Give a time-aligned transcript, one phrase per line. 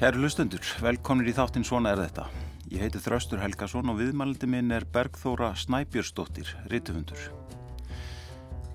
[0.00, 2.22] Kæru hlustundur, velkominir í þáttinn Svona er þetta.
[2.72, 7.26] Ég heiti Þraustur Helgason og viðmælindi minn er Bergþóra Snæbjörnsdóttir, ritufundur.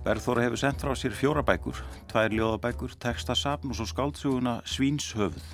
[0.05, 5.49] Bergþóra hefur sendt frá sér fjóra bækur, tvær ljóðabækur, textasapn og svo skáldsuguna Svínshöfuð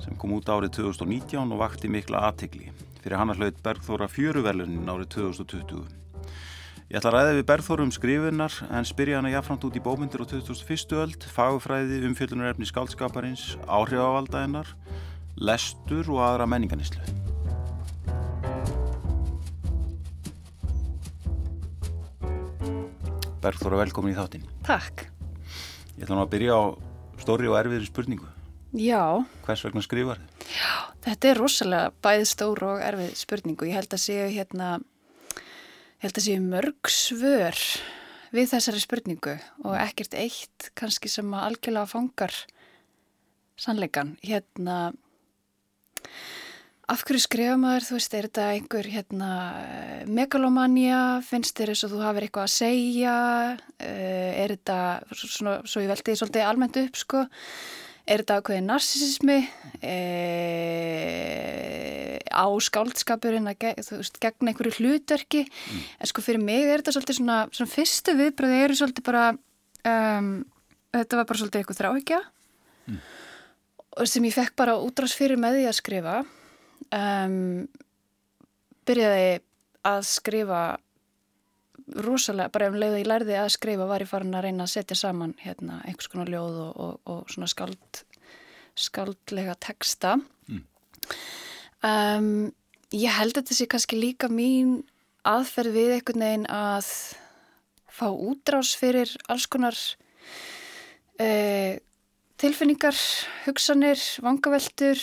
[0.00, 2.72] sem kom út árið 2019 og vakti mikla aðtegli.
[3.04, 6.05] Fyrir hann að hlaut Bergþóra fjöruverlunin árið 2020.
[6.86, 10.22] Ég ætla að ræða við Bergþóru um skrifinnar en spyrja hana jáframt út í bómyndir
[10.22, 10.92] á 2001.
[10.94, 14.70] öld, fagufræði, umfjöldunarefni skálskaparins, áhrifavaldaðinnar,
[15.34, 17.02] lestur og aðra menninganislu.
[23.42, 24.46] Bergþóra, velkomin í þáttinn.
[24.70, 25.08] Takk.
[25.98, 26.62] Ég ætla nú að byrja á
[27.18, 28.30] stóri og erfiðri spurningu.
[28.78, 29.26] Já.
[29.42, 30.50] Hvers vegna skrifar þið?
[30.54, 33.66] Já, þetta er rosalega bæðið stór og erfið spurningu.
[33.74, 34.76] Ég held að séu hérna,
[36.06, 37.60] ég held að séu mörg svör
[38.30, 39.32] við þessari spurningu
[39.66, 42.34] og ekkert eitt kannski sem að algjörlega fangar
[43.58, 44.12] sannleikan.
[44.22, 44.92] Hérna,
[46.86, 49.30] af hverju skrifa maður, þú veist, er þetta einhver hérna
[50.06, 53.16] megalomania, finnst þér eins og þú hafið eitthvað að segja,
[53.80, 54.78] er þetta,
[55.24, 57.24] svona, svo ég veldi því svolítið almennt upp, sko,
[58.06, 59.36] Er þetta ákveðið narsisismi
[59.82, 59.94] e,
[62.36, 65.82] á skáldskapurinn að geg, veist, gegn einhverju hlutverki mm.
[66.00, 70.30] en sko fyrir mig er þetta svolítið svona, svona fyrstu viðbröði eru svolítið bara um,
[70.94, 72.20] þetta var bara svolítið eitthvað þráhækja
[72.92, 73.00] mm.
[74.12, 76.16] sem ég fekk bara útrás fyrir með því að skrifa
[76.94, 77.38] um,
[78.86, 79.30] byrjaði
[79.86, 80.64] að skrifa
[82.02, 84.98] rosalega, bara um leiðu ég lærði að skrifa var ég farin að reyna að setja
[84.98, 88.00] saman hérna, einhvers konar ljóð og, og, og svona skald,
[88.74, 90.64] skaldlega texta mm.
[91.86, 92.50] Um,
[92.94, 94.80] ég held að þessi kannski líka mín
[95.26, 96.90] aðferð við einhvern veginn að
[97.96, 99.76] fá útrás fyrir alls konar
[101.20, 101.74] uh,
[102.36, 102.98] tilfinningar,
[103.46, 105.00] hugsanir vangaveltur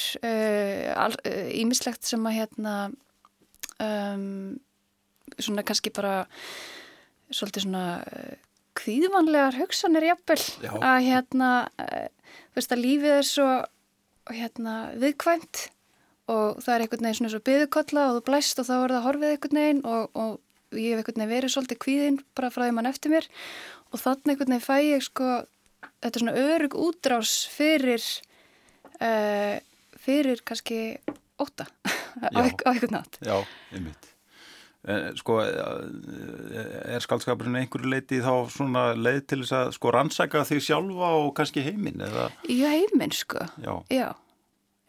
[1.58, 2.76] ímislegt uh, sem að hérna
[3.82, 4.28] um
[5.42, 6.26] svona kannski bara
[7.34, 7.86] svolítið svona
[8.78, 10.42] kvíðvanlegar hugsanir jafnvel
[10.78, 13.48] að hérna þú veist að lífið er svo
[14.30, 15.64] hérna viðkvæmt
[16.32, 19.08] og það er einhvern veginn svona svo byðukolla og þú blæst og þá er það
[19.08, 22.78] horfið einhvern veginn og, og ég hef einhvern veginn verið svolítið kvíðinn bara frá því
[22.78, 23.28] mann eftir mér
[23.92, 25.34] og þannig einhvern veginn fæ ég sko
[26.04, 28.08] þetta svona örug útrás fyrir
[29.02, 29.60] uh,
[30.00, 30.80] fyrir kannski
[31.42, 31.68] óta
[32.24, 33.38] á einhvern nátt Já,
[33.74, 34.14] einmitt
[34.84, 40.42] Eh, sko eh, er skaldskapurinn einhverju leiti þá svona leið til þess að sko rannsaka
[40.50, 42.26] þig sjálfa og kannski heiminn eða?
[42.52, 43.78] Já heiminn sko já.
[43.88, 44.10] Já.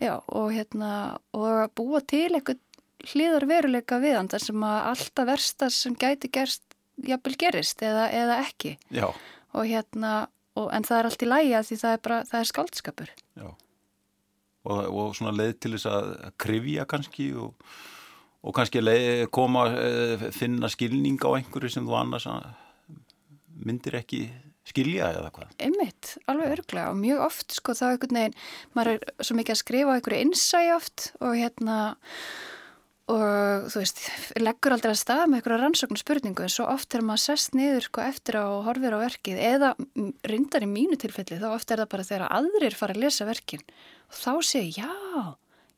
[0.03, 0.91] Já og hérna
[1.37, 2.61] og að búa til eitthvað
[3.05, 6.63] hlýðar veruleika við hann þar sem að alltaf versta sem gæti gerst
[7.05, 8.77] jafnvel gerist eða, eða ekki.
[8.95, 9.09] Já.
[9.55, 12.51] og hérna og, en það er allt í læja því það er bara það er
[12.51, 13.49] skaldskapur Já.
[14.65, 17.59] Og, og svona leið til þess að krifja kannski og
[18.45, 18.83] og kannski
[19.33, 22.27] koma eh, finna skilning á einhverju sem þú annars
[23.65, 24.27] myndir ekki
[24.69, 25.53] skilja eða hvað?
[25.67, 28.41] Einmitt, alveg örglega og mjög oft sko þá einhvern veginn,
[28.77, 31.79] maður er svo mikið að skrifa einhverju innsæi oft og hérna
[33.13, 33.99] og þú veist,
[34.41, 37.85] leggur aldrei að stað með einhverja rannsóknu spurningu en svo oft er maður sest niður
[37.91, 39.75] sko eftir og horfir á verkið eða
[40.25, 43.65] reyndar í mínu tilfelli þá oft er það bara þegar aðrir fara að lesa verkin
[44.09, 44.89] og þá ég, já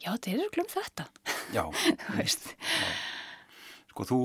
[0.06, 1.10] já, þetta er glömm þetta.
[1.54, 1.64] Já.
[2.16, 2.50] Veist.
[2.54, 3.15] Já.
[3.96, 4.16] Sko, þú,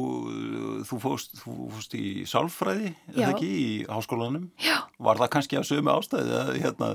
[0.83, 4.49] þú, fóst, þú fóst í sálfræði, eða ekki, í háskólanum.
[4.59, 4.81] Já.
[4.99, 6.89] Var það kannski að sömu ástæði að, hérna.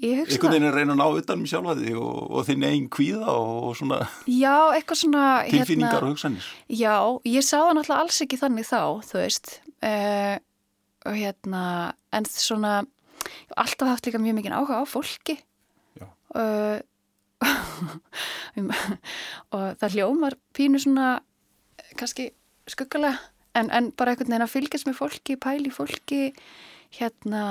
[0.00, 4.00] Einhvern veginn reyna að ná utanum sjálfaði og, og þinn einn kvíða og svona...
[4.32, 5.26] Já, eitthvað svona...
[5.50, 6.48] Tilfinningar hérna, og hugsanir.
[6.72, 6.96] Já,
[7.28, 9.54] ég sá það náttúrulega alls ekki þannig þá, þú veist.
[9.84, 10.34] Uh,
[11.04, 11.62] og hérna,
[12.16, 12.74] en svona,
[13.60, 15.36] alltaf haft líka mjög mikið áhuga á fólki.
[16.00, 16.08] Já.
[16.32, 16.80] Uh,
[19.52, 21.18] og það hljómar pínu svona
[22.00, 22.30] kannski
[22.70, 23.18] skuggalega
[23.56, 26.22] en, en bara einhvern veginn að fylgjast með fólki, pæli fólki
[26.96, 27.44] hérna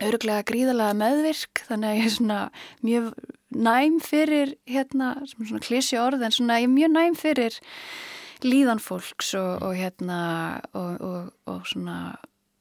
[0.00, 2.38] öruglega gríðalega meðvirk þannig að ég er svona
[2.86, 3.10] mjög
[3.50, 7.58] næm fyrir hérna, svona klísi orð en svona ég er mjög næm fyrir
[8.46, 10.20] líðan fólks og, og hérna
[10.72, 11.98] og, og, og svona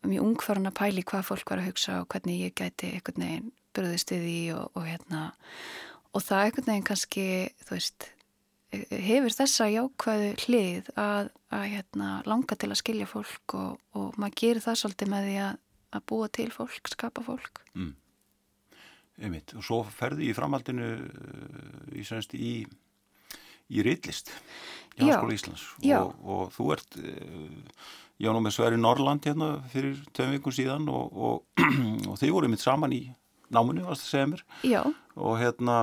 [0.07, 3.51] mjög ungfarn að pæli hvað fólk var að hugsa og hvernig ég gæti einhvern veginn
[3.75, 5.23] byrðist við því og hérna
[6.15, 7.27] og það einhvern veginn kannski,
[7.67, 8.09] þú veist,
[8.71, 14.37] hefur þessa jákvæðu hlið að, að hérna, langa til að skilja fólk og, og maður
[14.43, 15.63] gerir það svolítið með því að,
[15.97, 17.63] að búa til fólk, skapa fólk.
[17.73, 17.95] Mm.
[19.19, 20.91] Einmitt, og svo ferði í framhaldinu
[21.97, 22.61] í, semst, í,
[23.67, 24.31] í reitlist
[24.99, 25.65] í Háskóla Íslands
[25.97, 30.87] og, og þú ert, ég var nú með Sverri Norrland hérna fyrir tveim vikun síðan
[30.93, 33.01] og, og þið voru mitt saman í
[33.51, 34.43] náminu, varst að segja mér.
[34.63, 34.81] Já.
[35.19, 35.77] Og hérna,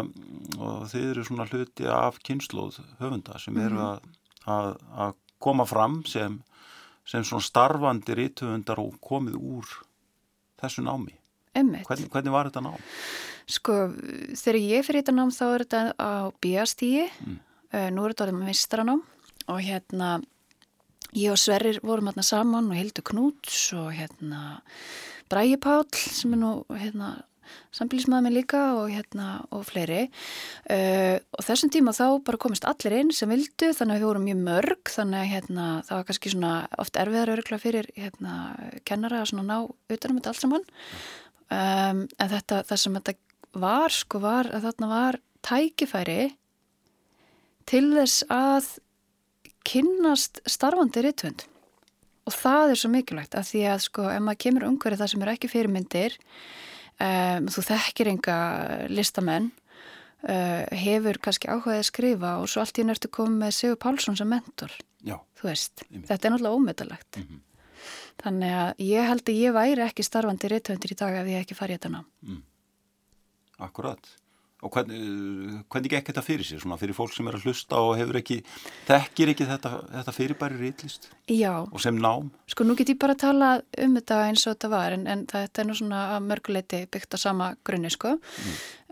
[0.59, 4.01] og þið eru svona hluti af kynnslóð höfunda sem eru Mhm.
[4.47, 6.43] að, að, koma fram sem,
[7.05, 9.67] sem svona starfandi rítuhundar og komið úr
[10.63, 11.13] þessu námi.
[11.55, 11.85] Emmitt.
[11.87, 12.81] Hvernig, hvernig var þetta nám?
[13.47, 13.73] Sko,
[14.37, 17.39] þegar ég fyrir þetta nám þá er þetta á bíastígi, Mm.
[17.95, 19.03] nú er þetta orðið með mistranám
[19.49, 20.23] og hérna,
[21.15, 24.61] ég og Sverrir vorum hérna saman og Hildur Knúts og hérna
[25.31, 27.23] Bræi Páll sem er nú hérna
[27.75, 30.07] sambílismæði mig líka og hérna og fleiri.
[30.71, 34.27] Uh, og þessum tíma þá bara komist allir inn sem vildu þannig að við vorum
[34.31, 38.35] mjög mörg þannig að hérna það var kannski svona oft erfiðar örgla fyrir hérna
[38.89, 39.57] kennara að svona ná
[39.93, 40.67] utanum þetta allt saman.
[41.47, 43.19] Um, en þetta, það sem þetta
[43.57, 46.23] var sko var að þarna var tækifæri
[47.67, 48.73] til þess að
[49.67, 51.47] kynnast starfandi rithund
[52.27, 55.25] og það er svo mikilvægt að því að sko ef maður kemur umhverju það sem
[55.25, 56.17] eru ekki fyrirmyndir
[57.01, 58.37] um, þú þekkir enga
[58.89, 59.51] listamenn
[60.29, 64.17] uh, hefur kannski áhugaði að skrifa og svo allt í nörtu komið með Sigur Pálsson
[64.17, 64.73] sem mentor
[65.07, 65.19] Já,
[66.09, 67.41] þetta er náttúrulega ómetalegt Mhm.
[68.23, 71.55] þannig að ég held að ég væri ekki starfandi rithundir í dag ef ég ekki
[71.55, 72.07] farið þetta nám.
[73.59, 74.09] Akkurat.
[74.67, 75.01] Og hvernig,
[75.71, 78.41] hvernig gekk þetta fyrir sér, svona fyrir fólk sem er að hlusta og hefur ekki,
[78.89, 82.33] þekkir ekki þetta, þetta fyrirbæri rítlist Já, og sem nám?
[82.51, 83.51] Sko nú get ég bara að tala
[83.85, 87.19] um þetta eins og þetta var en, en þetta er nú svona mörguleiti byggt á
[87.19, 88.17] sama grunni sko.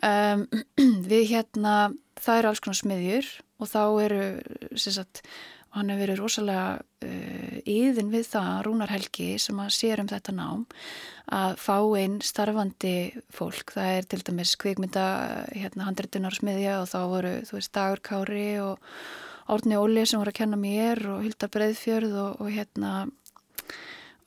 [0.04, 0.46] Um,
[1.10, 1.74] við hérna,
[2.20, 3.32] það eru alls konar smiðjur
[3.62, 4.22] og þá eru,
[4.78, 5.24] sagt,
[5.74, 6.66] hann hefur verið rosalega
[7.68, 10.64] íðin við það, Rúnar Helgi sem að sér um þetta nám
[11.34, 12.96] að fá einn starfandi
[13.32, 15.04] fólk, það er til dæmis kvikmynda
[15.52, 18.94] hérna handritunar smiðja og þá voru, þú veist, Dagur Kári og
[19.50, 22.94] Árni Óli sem voru að kenna mér og Hildar Breiðfjörð og, og hérna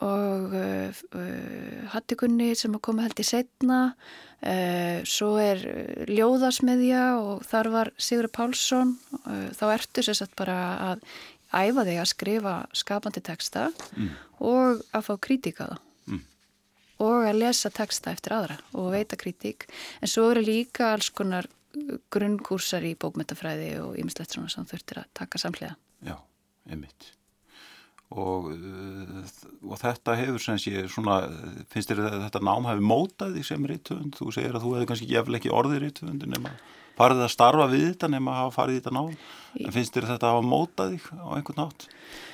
[0.06, 3.80] og uh, uh, Hattikunni sem að koma held í setna
[4.46, 5.64] uh, svo er
[6.06, 8.94] ljóðasmiðja og þar var Sigur Pálsson.
[9.26, 10.60] Þá ertu sér satt bara
[10.92, 11.08] að
[11.54, 14.10] æfa þig að skrifa skapandi texta Mm.
[14.40, 15.78] og að fá krítika það
[16.08, 16.22] Mm.
[17.00, 19.68] og að lesa texta eftir aðra og veita kritík
[20.02, 21.48] en svo eru líka alls konar
[22.10, 26.18] grunnkúrsar í bókmyndafræði og ýmislegt svona sem þurftir að taka samlega Já,
[26.70, 27.12] einmitt.
[28.08, 29.32] Og, uh,
[29.68, 31.18] og þetta hefur sem sé svona,
[31.74, 34.16] finnst þér að þetta nám hefur mótað því sem rítvönd?
[34.16, 36.54] Þú segir að þú hefur kannski geflega ekki orðið rítvönd nema
[36.98, 39.12] farið að starfa við þetta nema að hafa farið í þetta nám.
[39.60, 41.86] En finnst þér þetta að hafa mótað þig á einhvern nátt?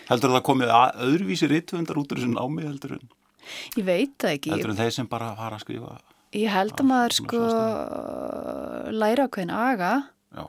[0.07, 3.11] Heldur það komið að, öðruvísi rítvöndar út úr þessu námi heldur en,
[3.75, 5.97] Ég veit það ekki, heldur en þeir sem bara fara að skrifa?
[6.33, 7.41] Ég held að maður sko
[8.93, 9.91] læra ákveðin aga
[10.33, 10.45] Já,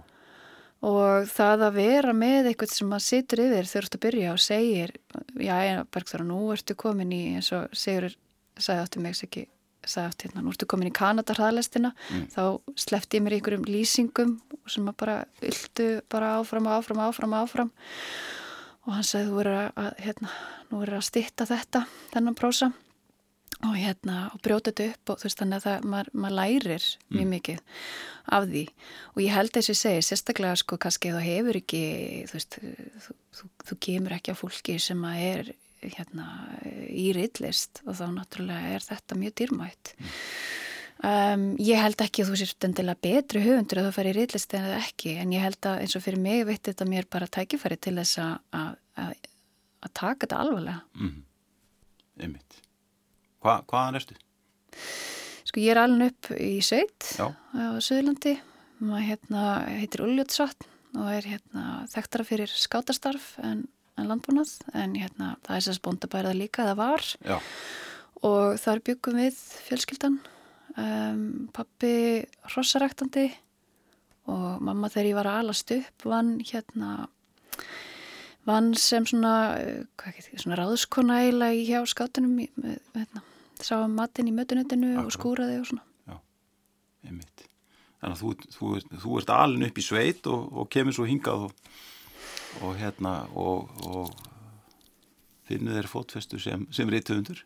[0.85, 4.35] og það að vera með eitthvað sem maður situr yfir þegar þú ert að byrja
[4.35, 4.93] og segir
[5.41, 5.57] já,
[5.95, 8.13] Bergþóra, nú ertu komin í eins og Sigur
[8.61, 9.47] sagði áttu mig ekki
[9.85, 12.29] sagði átt hérna, nú ertu komin í Kanada hraðlestina, Mm.
[12.33, 17.71] þá sleppti ég mér einhverjum lýsingum sem að bara yldu bara áfram, áfram, áfram, áfram.
[18.87, 20.31] Og hann sagði þú verður að, að hérna,
[20.71, 21.85] nú verður að stitta þetta
[22.15, 22.73] þennan prósa
[23.63, 26.87] og hérna og brjóta þetta upp og þú veist þannig að það, maður, maður lærir
[27.15, 27.61] mjög mikið
[28.39, 28.65] af því.
[29.15, 31.85] Og ég held þess að segi sérstaklega sko kannski þú hefur ekki
[32.31, 32.59] þú veist,
[33.05, 35.53] þú, þú, þú kemur ekki á fólki sem að er
[35.85, 36.29] hérna
[36.89, 39.95] í rillist og þá náttúrulega er þetta mjög dýrmætt.
[41.05, 44.55] Um, ég held ekki að þú sért endilega betri höfundur að þú fær í rillist
[44.57, 47.77] en ekki en ég held að eins og fyrir mig veitt þetta mér bara tækifæri
[47.77, 48.71] til þess að, að,
[49.03, 49.29] að,
[49.85, 50.81] að taka þetta alvarlega.
[50.97, 51.19] Mm.
[52.25, 52.64] einmitt.
[53.45, 54.15] Hva, hvaðan ertu?
[55.45, 58.39] Sko ég er alveg upp í sveit Já, á Suðurlandi.
[58.81, 63.67] Maður hérna heitir Ulljótsvatn og er hérna þekktara fyrir skátastarf en,
[64.01, 64.55] en landbúnað.
[64.73, 67.05] En hérna það er sérst bóndabærið líka það var.
[67.21, 67.37] Já,
[68.25, 70.19] og þar byggum við fjölskyldan.
[70.81, 73.29] Um, pappi hrossaræktandi
[74.33, 76.95] og mamma þegar ég var að alast upp vann hérna
[78.49, 83.23] vann sem svona, eh, hvað getur, svona ráðskona eiginlega í hjá skátunum með, hérna,
[83.65, 85.85] sá matinn í mötunutinu og skúraði og svona
[87.09, 87.49] einmitt.
[88.01, 91.49] Þannig að þú, þú, þú ert alin upp í sveit og, og kemur svo hingað
[91.49, 91.75] og,
[92.65, 94.15] og hérna og, og
[95.49, 97.43] finnur þér fótfestu sem, sem reytuðundur.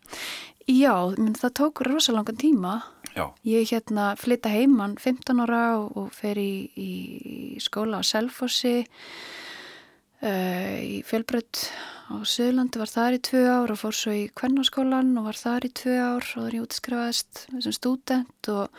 [0.69, 2.75] Já, menn, það tók rosalangan tíma.
[3.15, 6.91] Já, Ég hérna flytta heimann 15 ára og, og fer í, í
[7.63, 9.48] skóla á Selfossi, uh,
[10.23, 11.61] í fjölbrödd
[12.09, 15.67] á Suðurlandi, var þar í tvö ár og fór svo í kvennaskólan og var þar
[15.69, 18.73] í tvö ár og þannig útskrifaðist sem stúdent og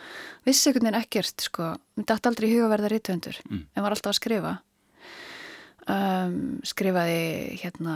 [0.44, 1.70] vissi einhvern veginn ekkert, sko.
[1.96, 3.62] Mér dætt aldrei í huga að verða rithöndur, Mm.
[3.74, 4.58] en var alltaf að skrifa.
[5.90, 7.94] um, skrifaði hérna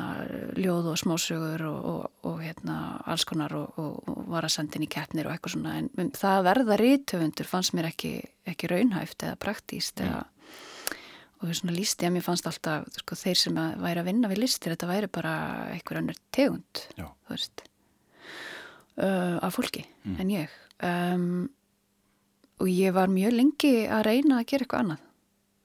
[0.58, 4.86] ljóð og smásögur og, og, og hérna alls konar og, og var að senda inn
[4.86, 8.14] í keppnir og eitthvað svona en það að verða rítöfundur fannst mér ekki,
[8.50, 10.08] ekki raunhæft eða praktíst mm.
[10.08, 10.24] eða
[11.44, 14.42] og svona lísti að mér fannst alltaf sko, þeir sem að væri að vinna við
[14.44, 15.34] listir þetta væri bara
[15.74, 16.84] einhver annar tegund
[17.28, 20.16] uh, af fólki mm.
[20.22, 21.42] en ég um,
[22.62, 25.10] og ég var mjög lengi að reyna að gera eitthvað annað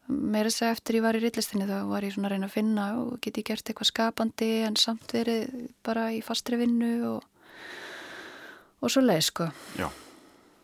[0.10, 2.56] meira þess að eftir ég var í rillistinni þá var ég svona að reyna að
[2.56, 7.28] finna og geti gert eitthvað skapandi en samt verið bara í fastri vinnu og,
[8.82, 9.50] og svo leið sko.
[9.78, 9.88] Já,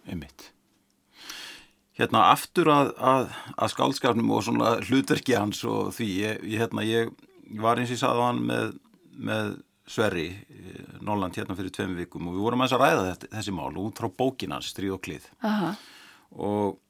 [0.09, 0.49] einmitt.
[1.95, 6.83] Hérna aftur að, að, að skálskapnum og svona hlutverki hans og því, ég, ég, hérna,
[6.83, 7.13] ég
[7.61, 8.73] var eins og ég saði á hann með,
[9.15, 9.53] með
[9.87, 10.25] Sverri
[11.05, 14.01] Nóland hérna fyrir tveim vikum og við vorum þess að ræða þetta, þessi mál út
[14.01, 15.75] frá bókinans Stríð og klið Aha.
[16.35, 16.81] og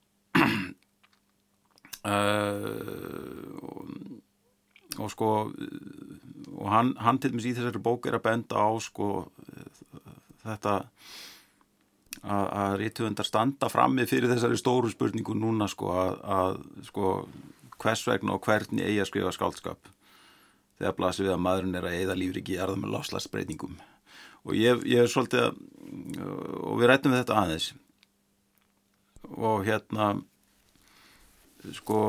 [2.05, 3.87] Uh, og,
[5.01, 5.29] og sko
[6.55, 9.07] og hann, hann til dæmis í þessari bók er að benda á sko
[10.43, 10.75] þetta
[12.25, 17.11] að, rítuðundar standa frammi fyrir þessari stóru spurningu núna sko að, að sko
[17.81, 19.91] hvers vegna og hvernig eigi að skrifa skáldskap
[20.79, 23.77] þegar blasir við að maðurinn er að eða lífriki erða með lofslagsbreytingum
[24.45, 25.63] og ég, ég er svolítið að
[26.65, 27.67] og við rættum við þetta aðeins.
[29.35, 30.09] Og hérna
[31.75, 31.99] sko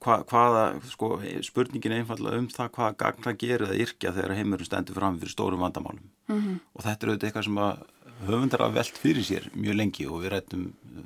[0.00, 1.12] hva, hvaða, sko
[1.46, 5.34] spurningin einfallega um það hvaða gagn það gerir að yrkja þegar heimurum stendur fram fyrir
[5.34, 6.10] stórum vandamálum.
[6.30, 6.60] Mm -hmm.
[6.74, 7.86] og þetta er auðvitað eitthvað sem að
[8.28, 10.64] höfundar að velt fyrir sér mjög lengi og við rættum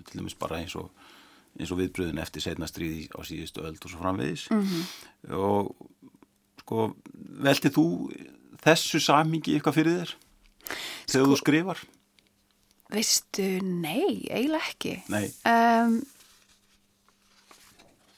[0.08, 0.90] til dæmis bara eins og
[1.54, 5.34] eins og viðbröðin eftir setna stríði á síðustu öll og svo framvegis mm -hmm.
[5.34, 5.74] og
[6.60, 7.86] sko veltið þú
[8.64, 10.16] þessu samingi eitthvað fyrir þér
[11.06, 11.78] þegar sko, þú skrifar?
[12.90, 16.02] Vistu, nei, eiginlega ekki Nei um,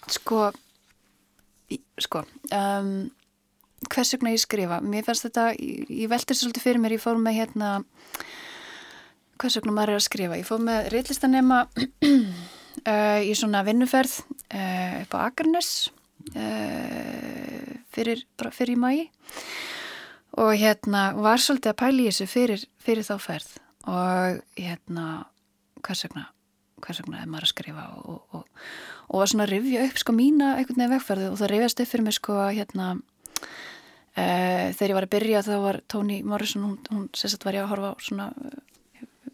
[0.06, 0.52] Sko,
[1.98, 2.22] sko,
[2.54, 3.10] um,
[3.90, 4.78] hvers vegna ég skrifa?
[4.80, 7.70] Mér fannst þetta, ég, ég þessu svolítið fyrir mér, ég fór með hérna,
[9.40, 10.38] hvers vegna maður er að skrifa?
[10.40, 15.70] Ég fór með reillistanema uh, í svona vinnuferð uh, upp á Akarnes
[16.34, 19.04] uh, fyrir, fyrir í mægi
[20.36, 23.52] og hérna var svolítið að pæli þessu fyrir, fyrir þá ferð
[23.86, 25.06] og hérna,
[25.86, 26.30] hvers vegna?
[26.84, 28.64] hvers vegna er maður að skrifa og, og,
[29.08, 31.88] og var svona að rifja upp sko mína einhvern veginn vegferði og það rifjast upp
[31.88, 32.88] fyrir mig sko hérna
[34.16, 37.72] þegar ég var að byrja þá var Tóni Morrison, hún, hún sérstætt var ég að
[37.74, 38.28] horfa á svona,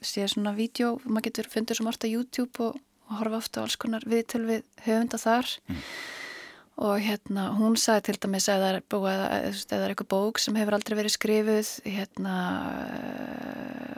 [0.07, 3.79] séð svona vídeo, maður getur fundur sem orta YouTube og, og horfa ofta á alls
[3.81, 5.55] konar viðtöl við höfunda þar.
[5.69, 5.87] Mm.
[6.83, 10.41] Og hérna hún sagði til dæmis að það er búið eða það er eitthvað bók
[10.41, 12.37] sem hefur aldrei verið skrifuð hérna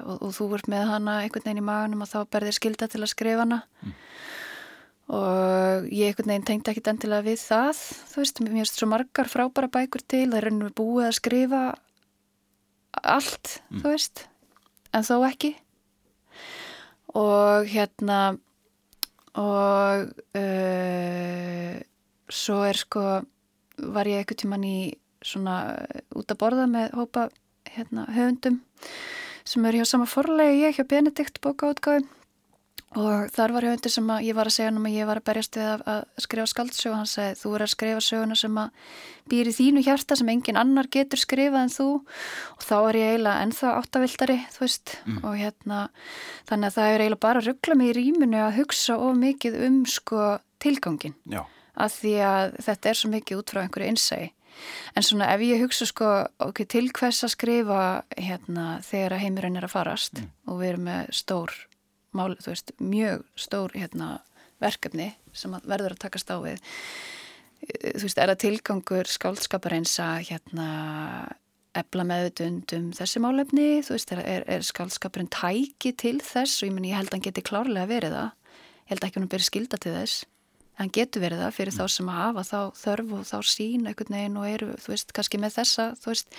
[0.02, 3.04] og, og þú ert með hana einhvern veginn í magunum og þá berðir skilda til
[3.04, 3.62] að skrifa hana.
[3.84, 3.94] Mm.
[5.14, 7.80] og ég einhvern veginn tengdi ekkit endilega við það.
[8.11, 11.18] Þú veist, mér finnst svo margar frábæra bækur til það er raun og búið að
[11.23, 11.64] skrifa
[13.02, 13.82] allt, mm.
[13.82, 14.26] þú veist
[14.94, 15.54] en þó ekki
[17.14, 18.37] og hérna
[19.35, 21.76] og uh,
[22.30, 23.04] svo er sko
[23.94, 24.78] var ég eitthvað tíman í
[25.25, 25.56] svona
[26.14, 27.28] út að borða með hópa
[27.75, 28.61] hérna, höfundum
[29.44, 32.06] sem eru hjá sama forlegi ég hjá Benedikt bókaútgáðum
[32.94, 35.58] og þar var höfundur sem ég var að segja um að ég var að berjast
[35.58, 38.92] við að, að skrifa skaldsög og hann sagði þú er að skrifa söguna sem að
[39.32, 43.14] býr í þínu hjarta sem engin annar getur skrifað en þú og þá er ég
[43.14, 45.18] eiginlega ennþá áttavildari þú veist mm.
[45.24, 45.80] og hérna
[46.50, 49.60] þannig að það er eiginlega bara að ruggla mig í rýmunu að hugsa of mikið
[49.68, 50.30] um sko
[50.62, 51.42] tilgangin Já
[51.74, 54.32] af því að þetta er svo mikið út frá einhverju innsæi.
[54.94, 56.10] En svona ef ég hugsa sko
[56.44, 57.78] okay, til hvers að skrifa
[58.14, 60.28] hérna þegar að heimurinn er að farast mm.
[60.46, 61.56] og við erum með stór,
[62.16, 64.16] mál, þú veist, mjög stór hérna,
[64.62, 66.61] verkefni sem að verður að takast á við.
[67.64, 70.68] Þú veist, er það tilgangur skáldskapar eins að hérna
[71.75, 76.92] ebla meðutundum þessi málefni, þú veist, er, er, skáldskapurinn tæki til þess og ég, meni,
[76.92, 78.30] ég held að hann geti klárlega verið það.
[78.85, 80.23] Ég held ekki að hann byrja skilda til þess
[80.83, 84.16] en getur verið það fyrir þá sem að hafa þá þörf og þá sín einhvern
[84.16, 86.38] veginn og eru, þú veist, kannski með þessa, þú veist,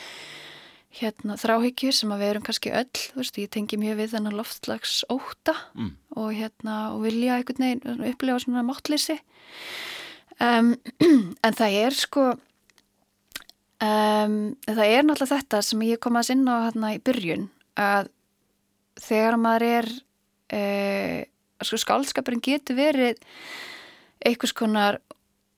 [0.96, 4.38] hérna þráhyggju sem að við erum kannski öll, þú veist, ég tengi mjög við þennan
[4.40, 5.92] loftslags óta mm.
[6.22, 9.18] og hérna, og vilja einhvern veginn upplefa svona máttleysi
[10.40, 10.74] um,
[11.46, 12.26] en það er sko
[13.84, 18.12] um, það er náttúrulega þetta sem ég kom að sinna á hérna í byrjun að
[19.04, 19.92] þegar maður er
[20.56, 21.22] uh,
[21.66, 23.20] sko skálskapurinn getur verið
[24.26, 25.02] einhvers konar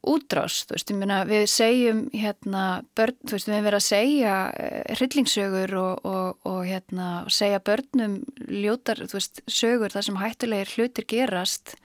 [0.08, 2.66] útrás, þú veist, ég meina við segjum hérna,
[2.98, 7.64] börn, þú veist, við hefum verið að segja uh, hryllingsögur og, og, og hérna, segja
[7.64, 11.76] börnum ljótar, þú veist, sögur þar sem hættulegir hlutir gerast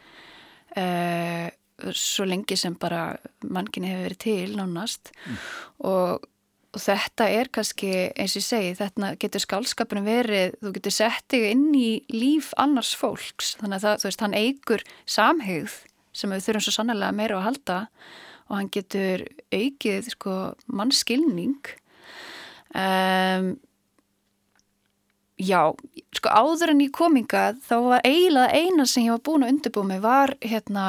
[0.77, 1.49] uh,
[1.91, 3.13] svo lengi sem bara
[3.43, 5.39] mannkynni hefur verið til nánast mm.
[5.89, 6.27] og,
[6.73, 11.27] og þetta er kannski eins og ég segi þetta getur skálskapurinn verið þú getur sett
[11.33, 14.87] þig inn í líf annars fólks þannig að það, þú veist, hann eigur
[15.17, 15.81] samhegð
[16.13, 17.79] sem við þurfum svo sannlega meira að halda
[18.49, 20.39] og hann getur aukið sko
[20.69, 21.61] mannskilning.
[22.73, 23.55] Um,
[25.43, 25.73] Já,
[26.15, 29.89] sko áður en ég kominga þá var eiginlega eina sem ég var búin að undirbúið
[29.89, 30.85] mig var hérna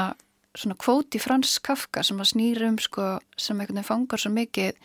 [0.53, 4.77] svona kvóti Frans Kafka sem að snýrum sko sem veginn fangar svo mikið.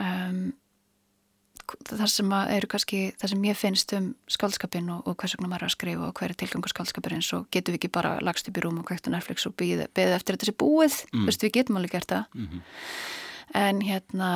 [0.00, 0.54] Um,
[1.84, 5.66] þar sem eru kannski það sem ég finnst um skaldskapin og, og hvers vegna maður
[5.66, 8.58] er að skrifa og hver er tilgangur skaldskapin svo getum við ekki bara lagst upp
[8.58, 10.98] í rúm og kveikt á Netflix og beðið eftir þetta sé búið?
[11.12, 11.26] Mm.
[11.28, 12.24] Vistu, við getum alveg gert það.
[12.34, 12.62] Mm -hmm.
[13.54, 14.30] en hérna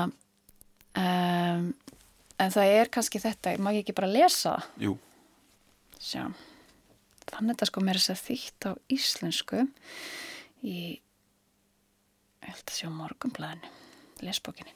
[0.94, 1.74] um,
[2.40, 4.60] en það er kannski þetta, má ég ekki bara lesa?
[4.78, 4.98] Jú.
[6.00, 6.30] Sjá
[7.30, 9.60] Þannig að þetta sko mér er þess að þýtt á íslensku
[10.66, 10.78] í
[12.40, 13.68] held að sjá morgumblæðinu
[14.26, 14.74] lesbókinni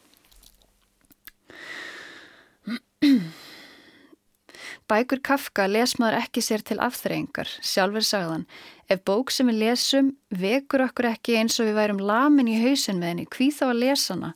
[4.91, 8.45] Bækur Kafka les maður ekki sér til afþreyingar, sjálfur sagðan
[8.93, 13.01] ef bók sem við lesum vekur okkur ekki eins og við værum lamin í hausin
[13.01, 14.35] með henni, hví þá að lesa hana?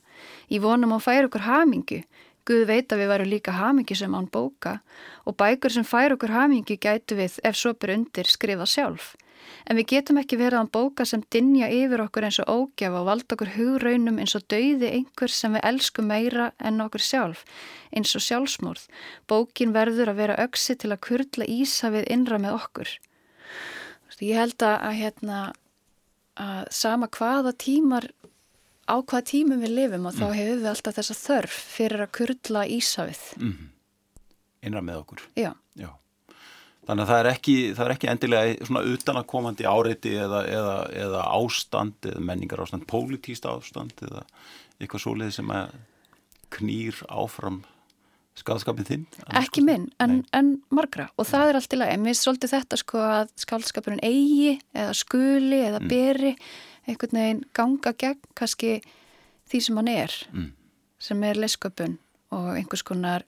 [0.49, 2.01] Í vonum að færa okkur hamingu
[2.49, 4.79] Guð veit að við varum líka hamingi sem án bóka.
[5.29, 9.11] Og bækur sem fær okkur hamingi gætu við ef svo byr undir skrifa sjálf.
[9.69, 13.09] En við getum ekki verið án bóka sem dinja yfir okkur eins og ógjafa og
[13.09, 17.45] valda okkur hugraunum eins og dauði einhver sem við elskum meira en okkur sjálf,
[17.93, 18.87] eins og sjálfsmórð.
[19.29, 22.95] Bókin verður að vera öksi til að kurla ísafið innra með okkur.
[24.19, 25.41] Ég held að, hérna,
[26.35, 28.09] að sama hvaða tímar
[28.89, 30.37] á hvað tímum við lifum og þá mm.
[30.39, 33.21] hefur við alltaf þessa þörf fyrir að kurla Ísafið.
[33.37, 33.67] Mm -hmm.
[34.67, 35.25] Innra með okkur.
[35.39, 35.51] Já.
[36.89, 41.25] Þannig að það er ekki, það er ekki endilega svona utanakomandi áreiti eða, eða, eða
[41.37, 44.23] ástand eða menningar ástand, pólitíst ástand eða
[44.79, 45.75] eitthvað svoleið sem að
[46.55, 47.59] knýr áfram
[48.39, 49.05] skaldskapin þinn?
[49.37, 52.01] Ekki minn, en, en margra og það er allt í lagi.
[52.01, 55.89] Mér svolítið þetta sko að skaldskapurinn eigi eða skuli eða mm.
[55.91, 56.35] beri
[56.89, 58.79] einhvern veginn ganga gegn kannski
[59.49, 60.53] því sem hann er mm.
[61.05, 61.99] sem er lesköpun
[62.33, 63.27] og einhvers konar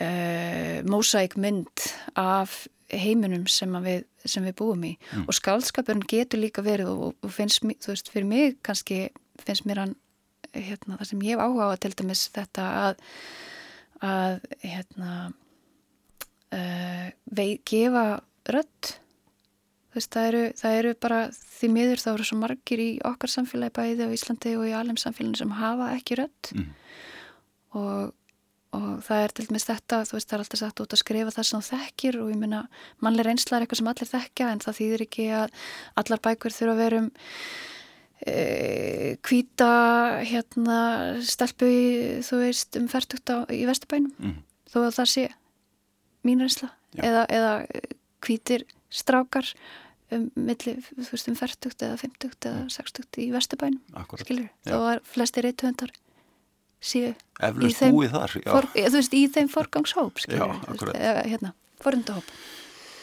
[0.00, 5.26] uh, mósæk mynd af heiminum sem við, sem við búum í mm.
[5.26, 9.06] og skálskapurinn getur líka verið og, og finnst, þú veist, fyrir mig kannski
[9.42, 9.94] finnst mér hann
[10.52, 13.06] hérna, það sem ég hef áhuga á til dæmis þetta að
[14.02, 18.06] að hérna uh, vei, gefa
[18.50, 18.98] rött
[19.92, 23.74] Veist, það, eru, það eru bara því miður þá eru svo margir í okkar samfélagi
[23.76, 26.70] bæði á Íslandi og í alveg samfélaginu sem hafa ekki rött mm.
[27.76, 28.14] og,
[28.76, 31.34] og það er til dæmis þetta, þú veist það er alltaf sagt út að skrifa
[31.34, 32.62] það sem það þekkir og ég minna
[33.04, 35.58] mannlega reynsla er eitthvað sem allir þekkja en það þýðir ekki að
[36.02, 37.10] allar bækur þurfa að vera um
[38.24, 38.36] e,
[39.28, 39.70] kvíta
[40.30, 40.78] hérna
[41.28, 41.84] stelpu í,
[42.24, 44.14] þú veist um færtugt í Vesturbænum.
[44.22, 44.40] Mm.
[44.72, 45.26] þó að það sé
[46.24, 46.72] mín reynsla.
[46.96, 47.52] Eða, eða
[48.22, 49.48] kvítir strákar
[50.12, 55.04] um milli, þú veist, um 40 eða 50 eða 60 í Vesturbænum skilur, þá var
[55.08, 55.92] flesti reytuhendar
[56.82, 57.12] síðu
[57.62, 57.98] í þeim,
[58.46, 62.34] for, þú veist, í þeim forgangshóp hérna forundahóp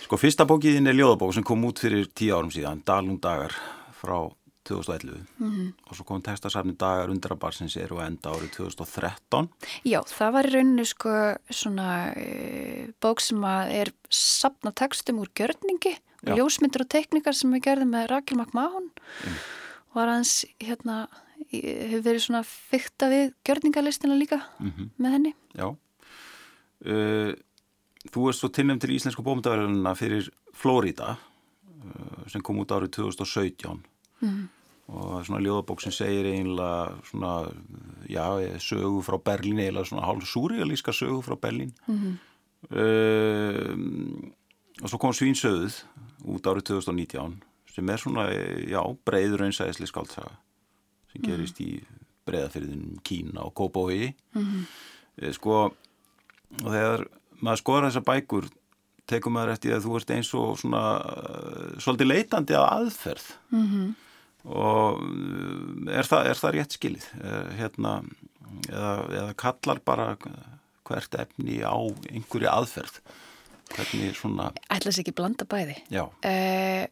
[0.06, 3.54] Sko, fyrsta bókiðin er ljóðabók sem kom út fyrir tíu árum síðan Dalum dagar
[4.00, 4.30] frá
[4.70, 5.74] 2011 mm -hmm.
[5.90, 9.50] og svo kom textasafni dagar undrabarsins eru að enda árið 2013
[9.84, 11.14] Já, það var í rauninu sko
[11.50, 15.96] svona e, bók sem að er sapna textum úr gjörningi
[16.28, 18.92] og ljósmyndir og teknikar sem við gerðum með Rakel McMahon.
[19.26, 19.40] Mm.
[19.94, 21.08] var hans hérna
[21.52, 24.90] hefur verið svona fyrta við gjörningalistina líka mm -hmm.
[24.98, 25.34] með henni?
[25.56, 25.76] Já.
[26.86, 27.34] Uh,
[28.10, 33.84] Þú erst svo tilnæmt til Íslensku bómyndaverðununa fyrir Florida uh, sem kom út árið 2017
[34.22, 34.48] mm
[34.90, 37.34] og svona ljóðabók sem segir einlega svona,
[38.10, 38.26] já,
[38.58, 41.74] sögu frá Berlín, eiginlega svona hálf súrialíska sögu frá Berlín.
[41.88, 42.16] Mm -hmm.
[43.74, 44.34] um,
[44.82, 45.84] og svo kom Svínsöðuð
[46.26, 47.44] út árið 2019
[47.76, 48.30] sem er svona,
[48.68, 50.32] já, breiður einsæðisli skáltsaga
[51.12, 51.74] sem gerist mm -hmm.
[51.74, 51.84] í
[52.30, 55.34] breiðafyrðinum Kína og Kópói mm -hmm.
[55.34, 55.74] sko
[56.64, 57.08] og þegar
[57.42, 58.50] maður skoðar þessar bækur
[59.06, 60.84] tekum maður eftir að þú ert eins og svona
[61.80, 63.96] svolítið leitandi að aðferð mhm
[64.48, 67.96] og uh, er það, er það rétt skilið eh, hérna,
[68.70, 70.14] eða, eða kallar bara
[70.88, 71.76] hvert efni á
[72.10, 73.02] einhverju aðferð
[73.76, 76.86] hvernig svona Ætlas ekki blanda bæði uh,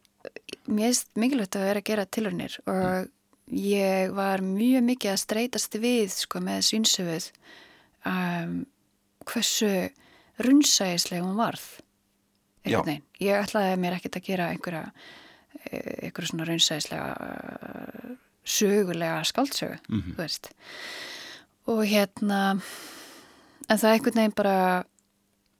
[0.67, 3.13] Mér finnst mikilvægt að vera að gera tilhörnir og mm.
[3.51, 7.29] Ég var mjög mikið að streytast við sko, með svinsöfuð
[8.05, 8.65] um,
[9.27, 9.71] hversu
[10.43, 11.67] runnsæðislega hún varð
[12.67, 14.83] ég ætlaði mér ekkert að gera einhverja
[15.67, 20.13] einhverju svona raunsæðislega sögulega skáldsögu, mm -hmm.
[20.13, 20.49] þú veist.
[21.67, 22.62] Og hérna
[23.69, 24.83] en það er einhvern veginn bara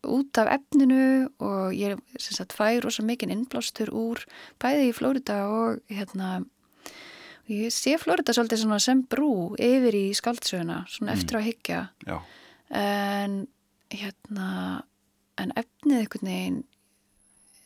[0.04, 4.24] út af efninu og ég sem sagt fær rosa mikinn innblástur úr
[4.60, 6.46] bæði í Flórida og hérna
[7.52, 11.18] ég sé Flórida svolítið sem brú yfir í skáldsöguna svona mm.
[11.18, 11.82] eftir að higgja
[12.76, 13.38] en
[13.94, 14.50] hérna
[15.38, 16.62] en efnið einhvern veginn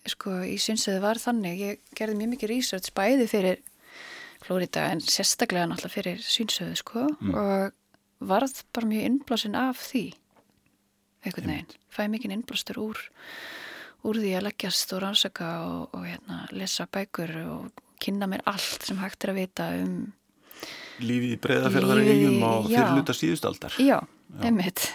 [0.09, 1.59] sko í synsöðu var þannig.
[1.61, 3.61] Ég gerði mjög mikið research bæði fyrir
[4.41, 7.35] Flórida en sérstaklega náttúrulega fyrir synsöðu sko mm.
[7.37, 10.05] og varð bara mjög innblásin af því
[11.21, 13.01] einhvern veginn, fæði mikið innblástur úr
[14.09, 18.87] úr því að leggjast og rannsaka og, og hérna, lesa bækur og kynna mér allt
[18.87, 19.95] sem hægt er að vita um
[21.01, 24.41] Lífið breyðaferðar eigum á fyrirluta síðustaldar Já, já.
[24.45, 24.85] einmitt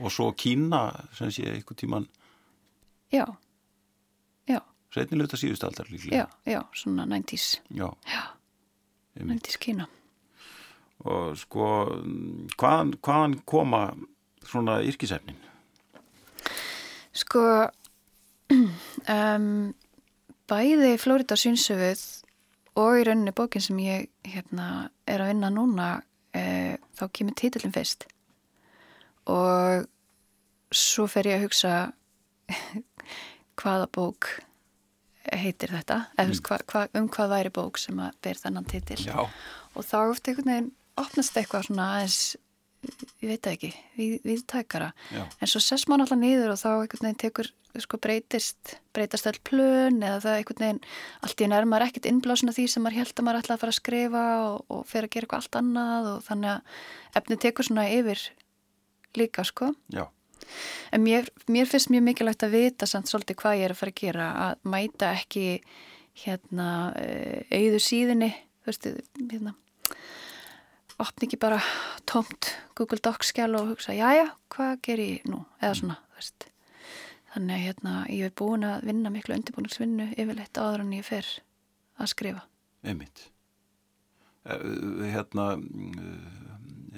[0.00, 2.06] Og svo Kína sem sé eitthvað tíman
[3.10, 3.24] Já,
[4.46, 4.60] já.
[4.94, 6.22] Setnilegta síðust aldar líklega.
[6.22, 7.58] Já, já, svona 90's.
[7.74, 7.88] Já.
[8.06, 8.22] Já,
[9.18, 9.88] 90's Kína.
[11.10, 11.66] Og sko,
[12.60, 13.82] hvaðan, hvaðan koma
[14.46, 15.38] svona yrkisefnin?
[17.18, 17.42] Sko,
[18.54, 19.50] um,
[20.50, 22.04] bæði Flórida Synsöfuð
[22.78, 25.88] og í rauninni bókin sem ég hérna, er að vinna núna,
[26.36, 28.06] e, þá kemur títillin fyrst.
[29.30, 29.86] Og
[30.70, 31.74] svo fer ég að hugsa
[33.60, 34.30] hvaða bók
[35.30, 36.36] heitir þetta, mm.
[36.46, 39.18] hva, hva, um hvað væri bók sem að ber þennan titil Já.
[39.20, 42.20] og þá eftir einhvern veginn opnast eitthvað svona aðeins
[42.80, 45.24] ég veit ekki, við, við tækara Já.
[45.26, 47.50] en svo sess maður alltaf niður og þá einhvern veginn tekur,
[47.84, 50.80] sko breytist breytast all plön eða það einhvern veginn
[51.26, 53.80] allt í nærmar ekkert innblásuna því sem maður held að maður ætla að fara að
[53.80, 57.86] skrifa og, og fer að gera eitthvað allt annað og þannig að efni tekur svona
[57.92, 58.24] yfir
[59.18, 59.72] líka sko.
[59.92, 60.04] Já.
[60.94, 63.92] En mér, mér finnst mjög mikilvægt að vita samt svolítið hvað ég er að fara
[63.92, 65.44] að gera að mæta ekki
[66.24, 66.68] hérna
[67.54, 68.30] auðu síðinni
[68.64, 68.88] þú veist,
[69.20, 69.54] hérna
[71.00, 71.58] opni ekki bara
[72.08, 76.46] tómt Google Docs skjál og hugsa já já, hvað ger ég nú, eða svona veist.
[77.34, 81.26] Þannig að hérna ég hef búin að vinna miklu undirbúinsvinnu yfirleitt áður en ég fer
[82.00, 82.46] að skrifa.
[82.82, 83.26] Einmitt.
[84.44, 85.52] Hérna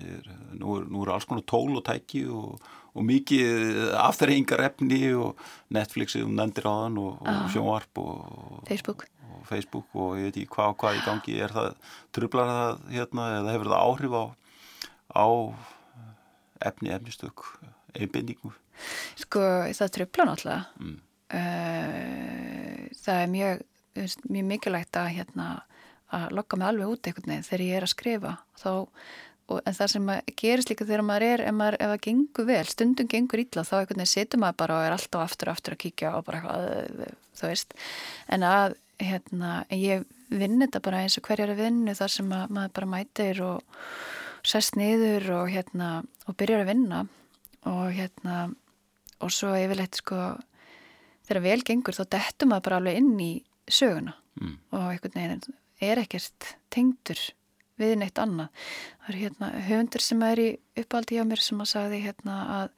[0.03, 2.63] er, nú, er, nú er alls konar tól og tæki og
[2.93, 5.41] og mikið afturrengar efni og
[5.73, 9.07] Netflixið um nendir þann og, og sjónvarp og Facebook.
[9.49, 11.69] Facebook og ég veit ekki hvað og hvað í gangi er það,
[12.17, 14.25] trublar það hérna eða hefur það áhrif á,
[15.13, 15.27] á
[16.71, 17.47] efni, efnistök
[17.99, 18.53] einbindingu?
[19.21, 20.97] Sko það trublar náttúrulega mm.
[21.41, 23.69] uh, það er mjög
[24.33, 25.51] mjög mikilvægt að hérna
[26.13, 29.77] að lokka mig alveg út einhvern veginn þegar ég er að skrifa þá og, en
[29.77, 33.43] það sem gerist líka þegar maður er ef, maður, ef það gengur vel, stundum gengur
[33.43, 36.15] ítla þá einhvern veginn setur maður bara og er alltaf aftur og aftur að kíkja
[36.19, 37.77] og bara eitthvað þú veist,
[38.37, 42.75] en að hérna, ég vinn þetta bara eins og hverjar er vinnu þar sem maður
[42.79, 43.83] bara mætir og
[44.47, 45.91] sest niður og hérna
[46.27, 47.03] og byrjar að vinna
[47.71, 48.39] og hérna
[49.23, 50.19] og svo yfirleitt sko
[51.29, 53.33] þegar vel gengur þá dettur maður bara alveg inn í
[53.71, 54.57] söguna mm.
[54.75, 57.21] og einhvern veginn er ekkert tengdur
[57.81, 58.51] við neitt annað.
[59.03, 60.49] Það er hérna höfundur sem er í
[60.83, 62.75] uppaldi hjá mér sem að sagði hérna að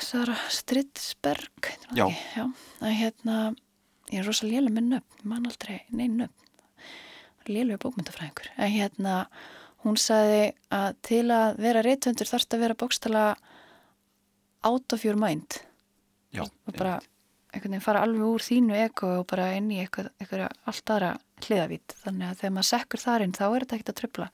[0.00, 2.06] Sara Stridsberg Já.
[2.36, 2.46] Já,
[2.80, 3.36] að hérna
[4.12, 6.42] ég er rosa lélega með nöfn, mann aldrei neinn nöfn.
[7.46, 9.18] Lélega bókmyndafræðingur en hérna
[9.84, 13.26] hún sagði að til að vera reytvöndur þarfst að vera bókstala
[14.66, 15.60] out of your mind.
[16.34, 16.98] Já, og bara
[17.56, 21.12] einhvern veginn fara alveg úr þínu eko og bara inn í eitthvað allt aðra
[21.44, 24.28] hliðavít þannig að þegar maður sekkur þar inn þá er þetta ekkert að tröfla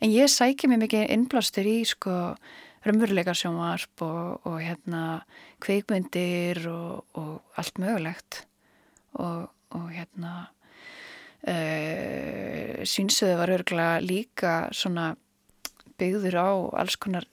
[0.00, 2.16] en ég sækja mér mikið innblástur í sko
[2.86, 5.02] raunveruleika sjónvarp og, og hérna
[5.62, 8.44] kveikmyndir og, og allt mögulegt
[9.18, 15.14] og, og hérna uh, e, sínsöðu var örgulega líka svona
[16.00, 17.26] byggður á alls konar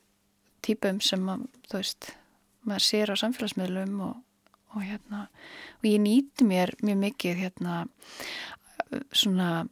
[0.66, 2.14] típum sem að, þú veist
[2.68, 4.16] maður sér á samfélagsmiðlum og
[4.76, 5.28] og hérna
[5.80, 7.78] og ég nýti mér mjög mikið hérna
[9.16, 9.68] svona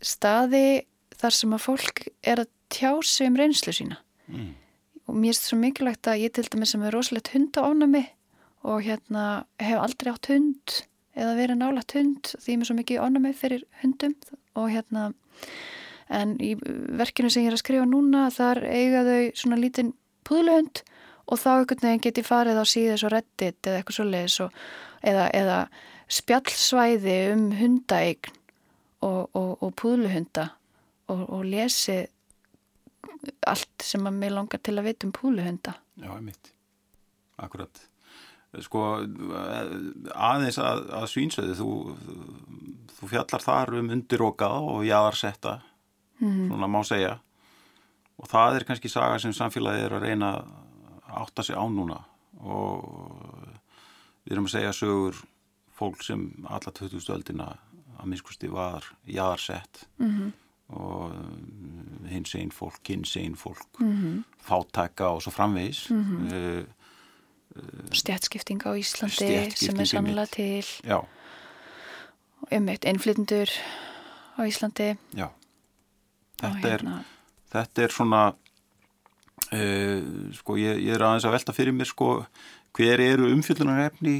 [0.00, 0.82] staði
[1.20, 4.52] þar sem að fólk er að tjá sig um reynslu sína mm.
[5.06, 8.04] og mér er þetta svo mikilvægt að ég til dæmis sem er rosalegt hundaánami
[8.70, 9.26] og hérna
[9.60, 10.80] hef aldrei átt hund
[11.18, 14.14] eða verið nálagt hund því ég er svo mikið ánami fyrir hundum
[14.58, 15.10] og hérna
[16.10, 19.94] en í verkinu sem ég er að skrifa núna þar eiga þau svona lítinn
[20.26, 20.82] púðluhund
[21.30, 24.38] og þá einhvern veginn geti farið á síðis og reddit eða eitthvað svo leiðis
[25.06, 25.58] eða, eða
[26.10, 28.32] spjallsvæði um hundaeign
[29.06, 30.48] og, og, og púðluhunda
[31.10, 32.00] og, og lesi
[33.48, 35.76] allt sem að mér langar til að vita um púðluhunda.
[36.00, 36.52] Já, ég mitt.
[37.40, 37.82] Akkurat.
[38.58, 38.80] Sko,
[40.10, 41.68] aðeins að, að svínsöðu, þú,
[42.98, 45.60] þú fjallar þar um undirokaða og jaðarsetta,
[46.20, 46.48] Mhm.
[46.50, 47.14] svona má segja.
[48.20, 50.32] Og það er kannski saga sem samfélagið er að reyna
[51.08, 52.04] að átta sig á núna
[52.44, 52.84] og
[54.26, 55.22] við erum að segja sögur
[55.78, 57.56] fólk sem alla 2000 öldina
[57.98, 60.32] að minnskusti var jaðarsett Mhm.
[60.76, 61.12] og
[62.10, 64.24] hins einn fólk, hins einn fólk, Mhm.
[64.44, 65.88] fátæka og svo framvegis.
[65.90, 66.66] Mm
[67.90, 71.00] Stjætskipting á Íslandi sem er sannlega til já,
[72.50, 73.50] um eitt innflytundur
[74.38, 75.28] á Íslandi já.
[76.40, 77.00] Þetta er, hérna,
[77.52, 78.22] þetta er svona,
[79.52, 80.06] uh,
[80.38, 82.14] sko, ég, ég er aðeins að velta fyrir mér, sko,
[82.76, 84.16] hver eru umfjöldunarefni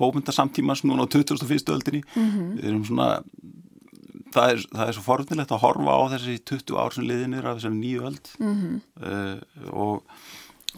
[0.00, 1.72] bómynda samtímans núna á 2001.
[1.72, 2.02] öldinni.
[2.16, 2.44] Mhm.
[2.58, 3.08] Við erum svona,
[4.34, 7.58] það er, það er svo forvöldnilegt að horfa á þessi 20 ár sem liðinir af
[7.58, 9.40] þessari nýju öld mhm, uh,
[9.72, 10.14] og,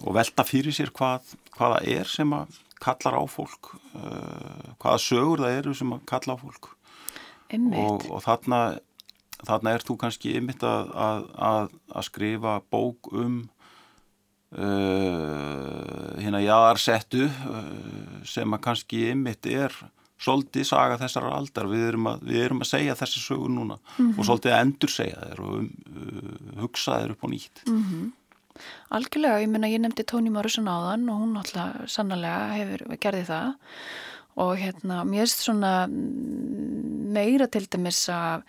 [0.03, 4.99] og velta fyrir sér hvað, hvað það er sem að kallar á fólk, uh, hvaða
[4.99, 6.73] sögur það eru sem að kalla á fólk.
[7.79, 8.61] Og, og þarna,
[9.45, 13.37] þarna er þú kannski ymmit að, að, að, að skrifa bók um
[14.57, 19.77] uh, hérna jaðarsettu uh, sem að kannski ymmit er
[20.23, 21.69] svolítið saga þessar aldar.
[21.71, 23.79] Við erum að, við erum að segja þessi sögur núna
[24.17, 27.65] og svolítið að endur segja þeir og um, uh, hugsa þeir upp á nýtt
[28.95, 33.53] algjörlega, ég meina ég nefndi Tóni Morrison áðan og hún alltaf sannlega hefur gerði það.
[34.43, 38.47] Og hérna, mér erst svona mm, meira til dæmis af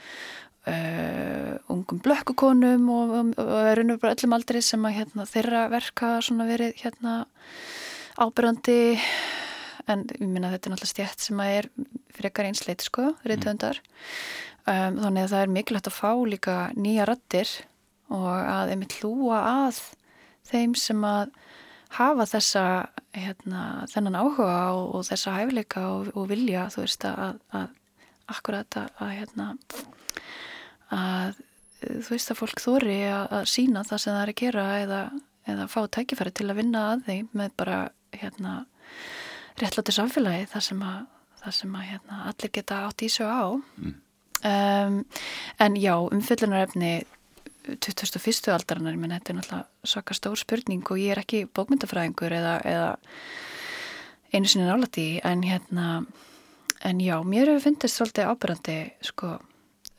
[0.68, 6.16] uh, ungum blökkukonum og, og, og erunum bara öllum aldrei sem að hérna, þeirra verka
[6.24, 7.18] svona verið hérna
[8.22, 8.80] ábyrjandi
[9.92, 11.70] en ég minna þetta er náttúrulega stjætt sem að er
[12.16, 17.52] frekar einsleit sko, reytöndar um, þannig að það er mikilvægt að fá líka nýja rattir
[18.13, 19.80] og að einmitt hlúa að
[20.49, 21.32] þeim sem að
[21.93, 22.65] hafa þessa
[23.13, 27.67] hérna, þennan áhuga og, og þessa hæfileika og, og vilja þú veist að, að
[28.34, 29.49] akkurat að, að hérna
[30.93, 31.41] að
[31.84, 35.02] þú veist að fólk þóri að, að sína það sem það er að gera eða,
[35.54, 37.80] eða fá tækifæri til að vinna að þeim með bara
[38.13, 38.56] hérna
[39.62, 41.04] réttlátti samfélagi þar sem að,
[41.43, 43.45] þar sem að hérna, allir geta átt í sig á.
[44.43, 44.95] Um,
[45.63, 46.93] en já, umfyllunarefni
[47.63, 48.52] 2001.
[48.54, 52.91] aldarinnar, menn þetta er náttúrulega svaka stór spurning og ég er ekki bókmyndafræðingur eða, eða
[54.34, 55.88] einu sinni nálætti en hérna
[56.84, 59.28] en já, mér hefur fyndist svolítið ábyrrandi sko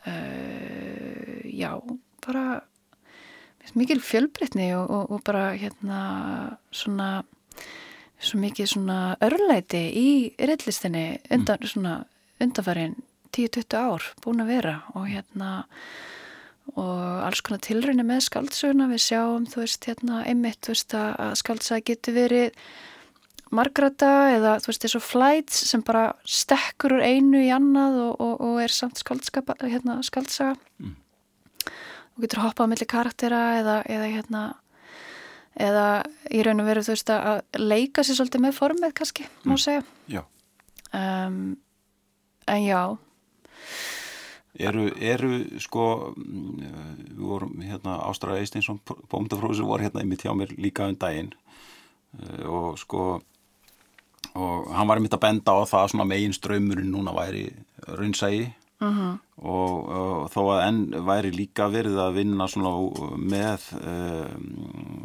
[0.06, 1.70] uh, já,
[2.26, 2.60] bara
[3.74, 6.00] mikil fjölbreytni og, og, og bara hérna
[6.70, 7.24] svona
[8.20, 11.94] svo mikið svona örlæti í reillistinni undan svona
[12.42, 12.96] undanfærin
[13.34, 15.64] 10-20 ár búin að vera og hérna
[16.72, 21.34] og alls konar tilröinu með skaldsöguna við sjáum, þú veist, hérna einmitt, þú veist, að
[21.42, 22.56] skaldsaga getur verið
[23.54, 28.34] margrata eða þú veist, þessu flights sem bara stekkur úr einu í annað og, og,
[28.48, 30.96] og er samt skaldskapa, hérna, skaldsaga Mm.
[32.16, 34.42] og getur hoppað á milli karaktera eða, eða hérna
[35.54, 35.84] eða
[36.34, 39.62] í raun og veru þú veist að leika sér svolítið með formið kannski, má Mm.
[39.62, 40.22] segja Já.
[40.94, 41.56] um,
[42.48, 42.98] en já
[44.54, 46.58] Eru, eru sko, mm,
[47.10, 48.78] við vorum hérna Ástræða Eisteinsson,
[49.10, 51.32] bómyndafróðsir voru hérna einmitt hjá mér líka um daginn
[52.20, 53.06] uh, og sko
[54.34, 57.48] og hann var einmitt að benda á það að svona megin ströymurinn núna væri
[57.86, 58.46] raunsægi
[58.80, 59.18] uh -huh.
[59.36, 62.70] og, og þó að enn væri líka verið að vinna svona
[63.16, 65.02] með um,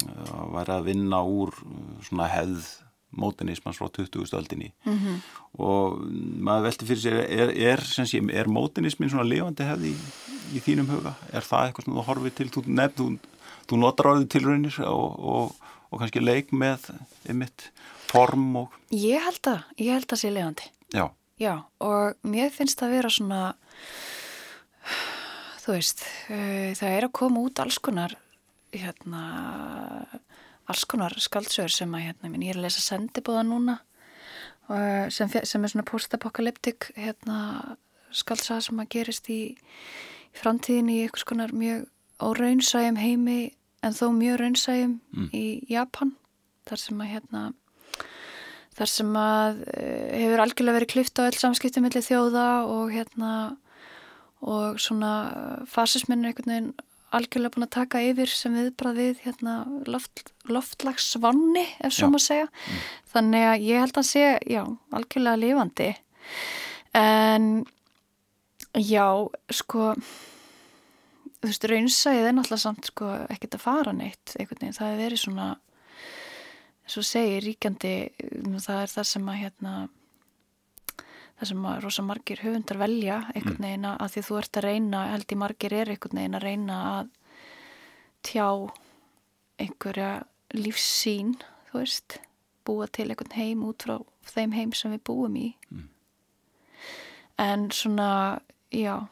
[0.53, 1.53] væri að vinna úr
[2.01, 4.25] svona hefð mótinismans frá 20.
[4.29, 5.15] stöldinni Mhm.
[5.59, 5.99] og
[6.45, 9.95] maður velti fyrir sér er, er, sé, er mótinismin svona lifandi hefð í,
[10.55, 14.11] í þínum huga er það eitthvað sem þú horfið til þú, nefn, þú, þú notar
[14.13, 15.55] orðið tilraunir og, og,
[15.91, 16.89] og kannski leik með
[17.27, 17.69] einmitt
[18.09, 20.69] form og Ég held að, ég held að sé lefandi.
[20.93, 23.53] já, Já, og mér finnst það vera svona,
[25.63, 28.15] þú veist, uh, það er að koma út alls konar,
[28.73, 29.21] hérna,
[30.69, 33.79] alls konar skaldsögur sem að, hérna, minn, ég er að lesa sendibóða núna,
[35.09, 37.77] sem, sem er svona post-apokalyptik, hérna,
[38.15, 39.39] skaldsaga sem að gerist í,
[40.29, 41.87] í framtíðinni í einhvers konar mjög
[42.21, 43.39] óraunsæjum heimi,
[43.85, 45.29] en þó mjög raunsæjum Mm.
[45.33, 46.13] í Japan,
[46.69, 47.43] þar sem að, hérna,
[48.77, 53.31] þar sem að uh, hefur algjörlega verið klift á öll samskipti millir þjóða og hérna
[54.39, 56.69] og svona fasisminn er einhvern veginn
[57.15, 59.55] algjörlega búin að taka yfir sem viðbrað við hérna
[59.89, 62.47] loft, loftlagsvanni ef svo maður segja.
[63.13, 64.63] Þannig að ég held að sé, já,
[64.95, 65.91] algjörlega lifandi.
[66.99, 67.47] En
[68.77, 69.07] já,
[69.53, 69.93] sko
[71.39, 75.23] þú veist, raunsæðið er náttúrulega samt sko ekkert að fara neitt veginn, það hefur verið
[75.23, 75.49] svona
[76.89, 77.93] svo segir ríkjandi
[78.57, 79.73] það er það sem að hérna
[81.39, 85.03] það sem að rosa margir höfundar velja einhvern veginn að því þú ert að reyna
[85.13, 87.13] held í margir er einhvern veginn að reyna að
[88.27, 88.47] tjá
[89.59, 90.09] einhverja
[90.57, 91.37] lífssín
[91.69, 92.19] þú veist,
[92.67, 93.97] búa til einhvern heim út frá
[94.33, 95.87] þeim heim sem við búum í mm.
[97.45, 98.11] en svona
[98.75, 99.07] já,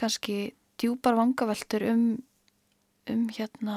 [0.00, 2.06] kannski djúpar vangaveltur um
[3.10, 3.76] um hérna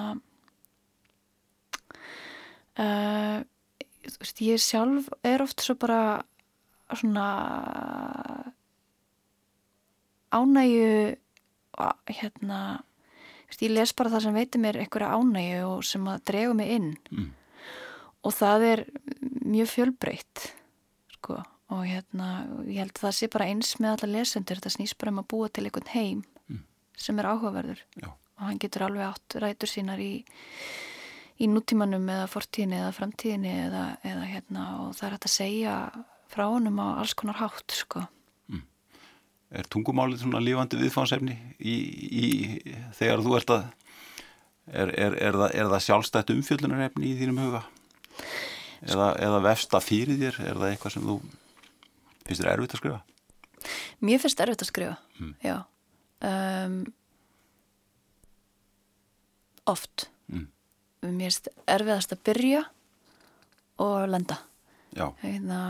[2.79, 3.41] uh,
[4.05, 6.23] veist, ég sjálf er oft svo bara
[6.93, 7.26] svona
[10.36, 11.15] ánægu
[12.10, 12.60] hérna
[13.62, 16.91] ég les bara það sem veitir mér einhverja ánægu og sem að drega mig inn
[17.12, 17.28] mm.
[18.28, 18.86] og það er
[19.45, 20.45] mjög fjölbreytt
[21.17, 21.39] sko
[21.74, 22.30] og hérna
[22.67, 25.30] ég held að það sé bara eins með alla lesendur þetta snýst bara um að
[25.34, 26.63] búa til einhvern heim mm.
[26.98, 28.10] sem er áhugaverður Já.
[28.12, 30.12] og hann getur alveg átt rætur sínar í
[31.36, 35.74] í nútímanum eða fortíðinni eða framtíðinni eða, eða hérna og það er hægt að segja
[36.36, 38.04] frá honum á alls konar hátt sko.
[38.52, 38.65] Mm.
[39.56, 40.80] Er tungumálið svona lífandi
[41.60, 41.76] í,
[42.98, 43.63] þegar þú ert að
[44.67, 47.63] er, er, er, það, er það sjálfstætt umfjöldunarefni í þínum huga?
[48.86, 50.41] Eða, eða vefsta fyrir þér?
[50.43, 51.19] Er það eitthvað sem þú
[52.26, 53.00] finnst þér erfitt að skrifa?
[54.06, 55.32] Mér finnst erfitt að skrifa, mm.
[55.45, 55.56] já.
[56.26, 56.82] Um,
[59.71, 60.10] oft.
[60.30, 60.52] Mm
[61.13, 62.62] mér erst erfiðast að byrja
[63.84, 64.39] og lenda
[65.21, 65.62] hérna,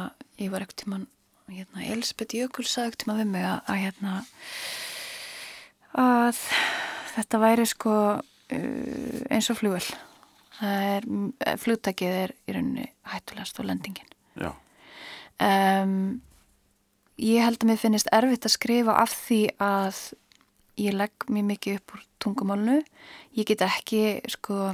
[0.42, 1.08] ég var ekkert tíman
[1.50, 4.14] hérna, Elisabeth Jökull sagði ekkert tíma við mig að, að, hérna,
[6.06, 6.44] að
[7.16, 9.86] þetta væri sko uh, eins og flugvel
[10.56, 14.08] flugtakið er í rauninni hættulegast og lendingin.
[15.36, 16.22] Um,
[17.20, 20.00] ég held að mér finnist erfitt að skrifa af því að
[20.80, 22.78] ég legg mjög mikið upp úr tungumálnu
[23.36, 24.74] ég get ekki sko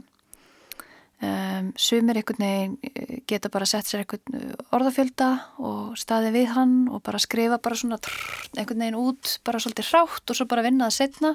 [1.22, 5.28] Um, sumir einhvern veginn eh, geta bara sett sér einhvern eh, orðafjölda
[5.62, 9.92] og staði við hann og bara skrifa bara svona trrr, einhvern veginn út bara svolítið
[9.92, 11.32] hrátt og svo bara vinna það setna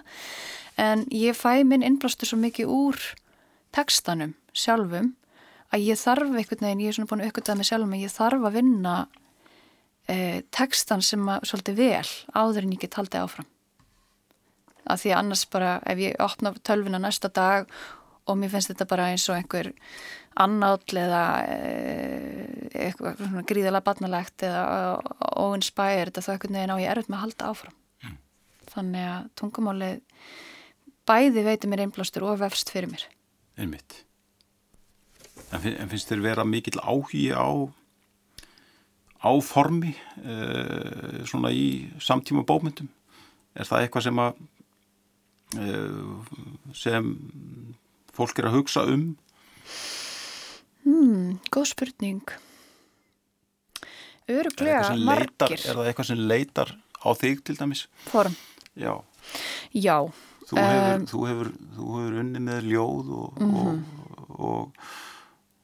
[0.82, 2.98] en ég fæ minn innblástur svo mikið úr
[3.78, 5.12] tekstanum sjálfum
[5.70, 8.14] að ég þarf einhvern veginn, ég er svona búin að aukvitaða mig sjálfum að ég
[8.14, 8.94] þarf að vinna
[10.10, 13.48] eh, tekstan sem að svolítið vel áður en ég get haldið áfram.
[14.86, 17.70] Að því annars bara ef ég opna tölvina næsta dag
[18.26, 19.72] og mér finnst þetta bara eins og einhver
[20.36, 24.64] annáll eða eh, eitthvað svona gríðala barnalegt eða
[25.40, 27.78] óinspæri þetta þá einhvern veginn á ég erfitt með að halda áfram.
[28.04, 28.18] Mm.
[28.74, 30.02] þannig að tungumálið
[31.06, 33.06] bæði veitir mér einblástur og vefst fyrir mér.
[33.56, 34.02] Einmitt.
[35.54, 37.46] En, finnst þér vera mikill áhugi á
[39.26, 42.90] á formi uh, svona í samtíma bómyndum
[43.56, 44.42] er það eitthvað sem að
[45.62, 46.34] uh,
[46.76, 47.08] sem
[48.16, 49.06] fólk er að hugsa um?
[50.86, 52.36] Hmm, góð spurning.
[54.30, 55.58] Öruglega margir.
[55.58, 57.86] Er það eitthvað sem leitar á þig til dæmis?
[58.10, 58.34] Form.
[58.78, 58.94] Já.
[59.74, 59.98] Já.
[60.46, 63.80] Þú hefur, um, þú hefur, þú hefur unni með ljóð og, mm -hmm.
[64.28, 64.72] og, og,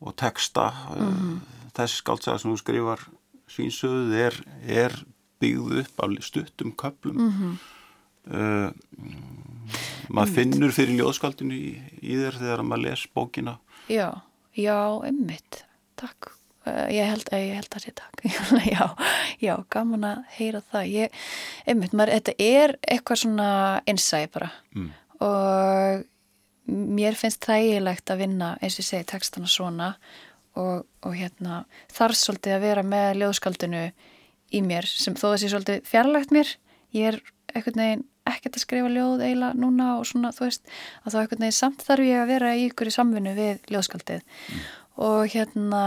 [0.00, 0.70] og texta.
[0.96, 1.38] Mm -hmm.
[1.74, 3.00] Þessi skáltsaga sem þú skrifar
[3.48, 4.34] svínsöðu er,
[4.66, 5.04] er
[5.40, 7.16] byggð upp af stuttum köplum.
[7.16, 7.56] Mm -hmm.
[10.12, 11.72] Maður finnur fyrir ljóðskaldinu í,
[12.02, 13.56] í þér þegar maður les bókina.
[13.90, 14.08] Já,
[14.58, 14.76] já,
[15.08, 15.62] ummitt
[16.00, 16.32] takk,
[16.66, 18.24] uh, ég held að ég held að sé takk.
[18.72, 18.86] Já,
[19.42, 20.88] já, gaman að heyra það.
[20.92, 21.20] Ég,
[21.72, 23.50] ummitt, maður, þetta er eitthvað svona
[23.90, 24.50] innsæð bara.
[24.76, 24.90] Mm.
[25.22, 26.08] og
[26.72, 29.88] mér finnst þægilegt að vinna eins og ég segi textana svona
[30.58, 33.82] og, og hérna þarf svolítið að vera með ljóðskaldinu
[34.52, 36.50] í mér sem þó sé svolítið fjarlægt mér.
[36.94, 37.20] Ég er
[37.52, 40.64] eitthvað neginn ekkert að skrifa ljóð eiginlega núna og svona þú veist
[41.02, 44.22] að þá eitthvað neginn samt þarf ég að vera í ykkur í samvinnu við ljóðskaldið
[44.22, 44.64] mm.
[45.08, 45.82] og hérna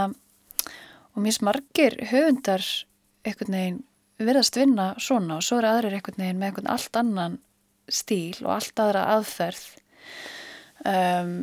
[1.16, 2.64] og mér smargir höfundar
[3.26, 3.82] eitthvað neginn
[4.20, 7.38] verðast vinna svona og svo er aðrir eitthvað neginn með eitthvað allt annan
[7.88, 9.64] stíl og allt aðra aðferð
[10.84, 11.36] um,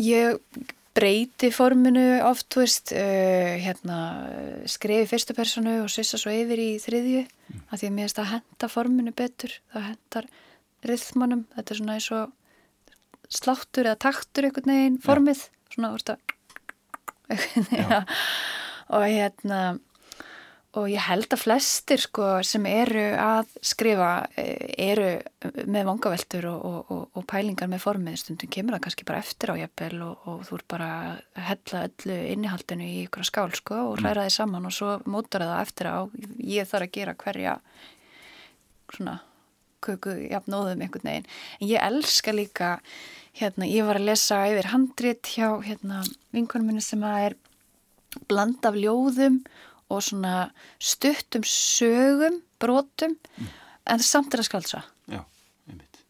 [0.00, 0.38] ég
[0.96, 3.98] breyti forminu oft, þú veist, uh, hérna,
[4.70, 7.62] skrefi fyrstu personu og svissa svo yfir í þriðju mm.
[7.68, 10.28] að því að mér finnst að henda forminu betur, það hendar
[10.90, 12.36] rithmanum, þetta er svona eins og
[13.32, 15.72] sláttur eða taktur einhvern veginn formið, ja.
[15.76, 16.20] svona, þú veist að,
[18.98, 19.62] og hérna,
[20.72, 24.10] og ég held að flestir sko sem eru að skrifa
[24.40, 25.08] eh, eru
[25.68, 28.20] með vangaveltur og, og, og pælingar með formið.
[28.22, 31.82] Stundum kemur það kannski bara eftir á jæppel og, og þú er bara að hella
[31.88, 34.04] öllu innihaldinu í ykkur skál sko og mm.
[34.04, 35.98] hræra þið saman og svo mótar það eftir á.
[36.40, 37.58] Ég þarf að gera hverja
[38.92, 39.18] svona
[39.82, 41.28] köku jafnóðum einhvern veginn.
[41.60, 42.78] En ég elska líka
[43.36, 46.00] hérna ég var að lesa yfir handrit hjá hérna
[46.32, 47.36] vinkonum minni sem að er
[48.28, 53.16] bland af ljóðum og svona stuttum sögum, brotum
[53.86, 55.20] en samt er að skaldsa Já,
[55.68, 56.00] einmitt.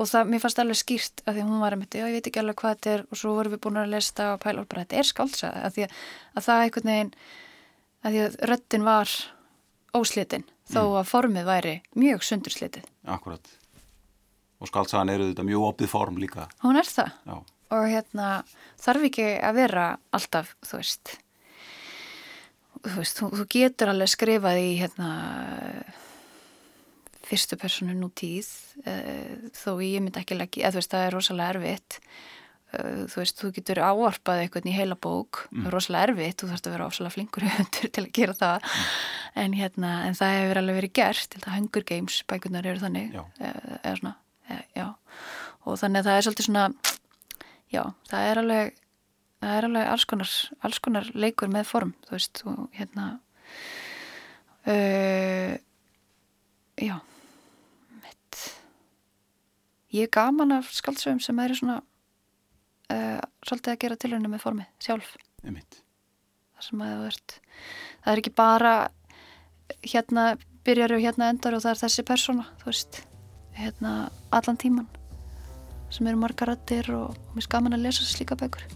[0.00, 2.40] og það, mér fannst alveg skýrt að því hún var einmitt, já ég veit ekki
[2.42, 4.84] alveg hvað þetta er og svo vorum við búin að lesta og pæla og bara
[4.86, 5.98] þetta er skaldsa að því að,
[6.34, 7.12] að það einhvern veginn
[8.02, 9.14] að því að röttin var
[9.98, 12.84] óslitin þó að formið væri mjög sundurslitið.
[13.08, 13.46] Akkurat.
[14.60, 16.44] Og skaldsagan eru þetta mjög opið form líka.
[16.64, 17.36] Hún er það Já,
[17.76, 18.26] og hérna
[18.80, 19.86] þarf ekki að vera
[20.16, 21.14] alltaf, þú veist
[22.84, 25.08] þú veist, þú, þú getur alveg skrifað í hérna
[27.28, 28.48] fyrstu personu nú tíð
[28.86, 31.98] uh, þó ég myndi ekki leggja, eða þú veist, það er rosalega erfitt.
[32.68, 36.50] Uh, þú veist, þú getur áarpað eitthvað í heila bók, það er rosalega erfitt þú
[36.52, 37.48] þarfst að vera rosalega flinkur
[37.96, 38.70] til að gera það.
[39.44, 43.16] En hérna, en það hefur alveg verið gert, til það Hunger Games bækunar eru þannig
[43.16, 43.22] Já.
[43.24, 44.14] uh, eða svona,
[44.76, 44.86] já.
[45.68, 46.66] Og þannig að það er svolítið svona
[47.72, 48.76] já, það er alveg
[49.42, 50.32] það er alveg alls konar,
[50.66, 53.06] alls konar leikur með form, þú veist og hérna
[54.66, 55.54] uh,
[56.78, 56.96] já
[58.02, 58.42] mitt.
[59.94, 64.68] Ég er gaman af skaldsöfum sem eru svona uh, svolítið að gera tilhörinu með formi
[64.82, 65.14] sjálf,
[65.44, 67.38] það sem að þú ert
[68.04, 68.74] það er ekki bara
[69.84, 70.30] hérna
[70.66, 73.02] byrjar og hérna endar og það er þessi persóna, þú veist
[73.58, 73.94] hérna
[74.34, 74.88] allan tíman
[75.94, 78.66] sem eru margar rættir og, og mér er gaman að lesa slíka bækur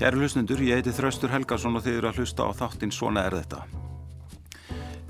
[0.00, 3.34] Kæru hlustundur, ég heiti Þraustur Helgason og þið eru að hlusta á þáttinn Svona er
[3.36, 3.58] þetta.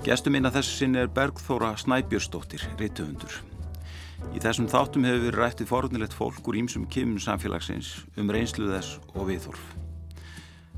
[0.03, 3.37] Gestur minna þessu sinni er Bergþóra Snæbjörnsdóttir, reytuhundur.
[4.35, 8.99] Í þessum þáttum hefur verið rættið forunilegt fólk úr ímsum kymum samfélagsins um reynslu þess
[9.15, 9.63] og viðhorf.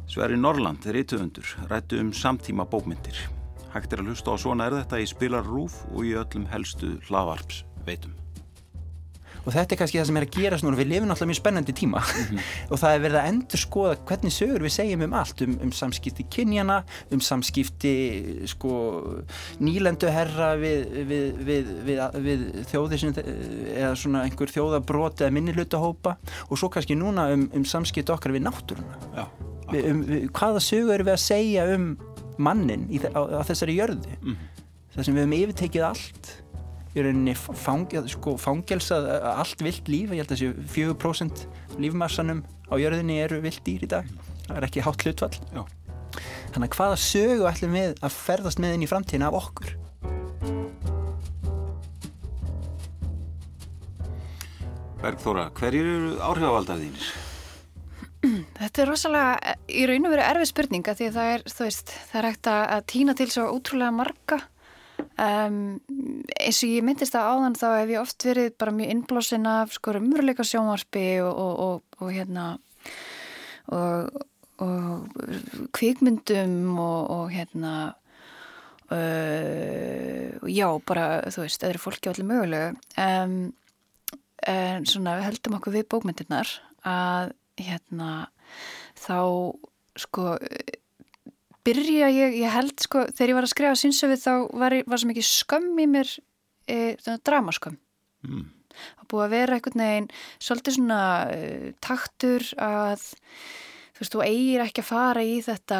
[0.05, 3.17] Sverri Norrland, reytuhundur, rættu um samtíma bókmyndir.
[3.73, 6.99] Hægt er að hlusta á Svona er þetta í Spilar Rúf og í öllum helstu
[7.09, 8.13] hlaðvarps veitum.
[9.43, 11.75] Og þetta er kannski það sem er að gera núna, við lifum náttúrulega mjög spennandi
[11.75, 12.01] tíma.
[12.71, 15.73] Og það er verið að endur skoða hvernig sögur við segjum um allt, um, um
[15.75, 16.77] samskipti kynjana,
[17.13, 17.93] um samskipti
[18.53, 18.75] sko
[19.63, 23.17] nýlenduherra við, við, við, við, við þjóðir sem,
[23.73, 26.15] eða svona einhver þjóðabrót eða minnilutahópa
[26.47, 29.01] og svo kannski núna um, um samskipti okkar við náttúruna.
[29.17, 29.27] Já,
[29.73, 31.91] við, um, hvaða sögu erum við að segja um
[32.39, 34.17] mannin í, á, á þessari jörðu?
[34.93, 36.33] Það sem við hefum yfirtekið allt
[36.93, 41.45] í rauninni fang, sko, fangelsað uh, allt vilt líf ég held að þessi 4%
[41.81, 44.09] lífmassanum á jörðinni eru vilt dýr í dag
[44.47, 45.63] það er ekki hátt hlutfall já.
[46.53, 49.73] þannig að hvaða sögu ætlum við að ferðast með inn í framtíðina af okkur
[55.03, 57.07] Bergþóra, hverjir eru áhrifavaldar þínir?
[58.23, 61.91] Þetta er rosalega í raun og veru erfið spurninga því að það er, þú veist,
[62.07, 64.37] það er hægt að, týna til svo ótrúlega marga
[65.03, 65.57] um,
[66.39, 69.73] eins og ég myndist að áðan þá hef ég oft verið bara mjög innblásinn af
[69.75, 72.45] sko umveruleika sjónvarpi og, og, og, og hérna
[73.73, 74.23] og,
[75.73, 77.73] kvikmyndum og hérna
[78.93, 82.75] uh, já, bara þú veist, öðru fólki allir mögulegu.
[82.99, 83.53] Um,
[84.43, 86.49] en svona við heldum okkur við bókmyndirnar
[86.83, 88.09] að hérna
[88.99, 89.19] þá
[89.99, 90.35] sko
[91.67, 94.33] byrja ég, ég held sko þegar ég var að skrifa synsöfið þá
[94.63, 96.11] var, var svo mikið skömm í mér
[96.67, 96.77] e,
[97.25, 97.79] dramaskömm
[98.23, 98.45] Mm.
[98.71, 100.05] það búið að vera einhvern veginn
[100.39, 105.79] svolítið svona e, taktur að þú veist, þú eigir ekki að fara í þetta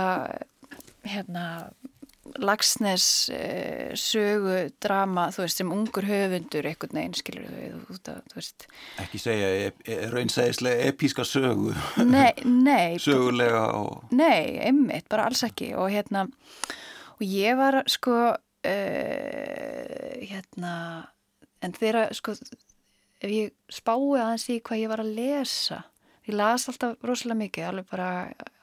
[1.07, 1.45] hérna
[2.41, 8.67] lagsnes e, sögu drama, þú veist, sem ungur höfundur einhvern veginn, skilur þú, þú, veist
[9.03, 14.07] Ekki segja ep raunsæðislega epíska sögu, Nei, nei, sögulega og...
[14.15, 15.73] nei, einmitt, bara alls ekki.
[15.77, 16.25] Og hérna,
[17.17, 20.75] og ég var sko, uh, hérna,
[21.63, 22.38] en þeirra, sko,
[23.23, 25.84] ef ég spái aðeins í hvað ég var að lesa,
[26.27, 28.09] ég las alltaf rosalega mikið, alveg bara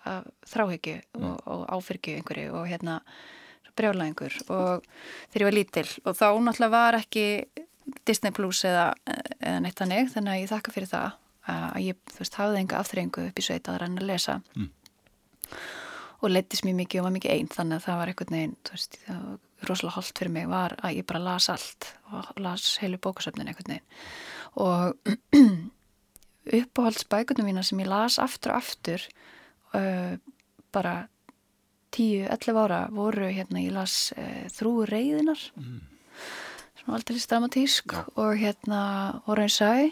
[0.09, 3.01] af þráhyggju og, og áfyrgju einhverju og hérna,
[3.81, 4.87] brjálæðingur og
[5.33, 5.89] þegar ég var lítil.
[6.05, 7.27] Og þá náttúrulega var ekki
[8.07, 8.93] Disney Plus eða,
[9.41, 11.19] eða neitt hannig, þannig að ég þakka fyrir það
[11.51, 14.41] að ég, þú veist, hafði enga afþreyingu upp í sveit að reyna að lesa.
[14.57, 14.75] Mm.
[16.21, 18.75] og leittist mér mikið og var mikið einn þannig að það var einhvern veginn, þú
[18.77, 18.97] veist,
[19.69, 23.73] rosalega holdt fyrir mig var að ég bara las allt og las heilu bókasöfnin einhvern
[23.73, 23.87] veginn.
[24.61, 25.71] Og
[26.61, 29.07] uppáhaldsbækunum mína sem ég las aftur og aftur
[29.77, 30.17] uh,
[30.73, 30.95] bara
[31.97, 35.81] 10-11 ára voru hérna, ég las uh, Þrúi reyðinar Mm.
[36.81, 38.81] svona aldrei dramatísk og hérna
[39.27, 39.91] Orange Eye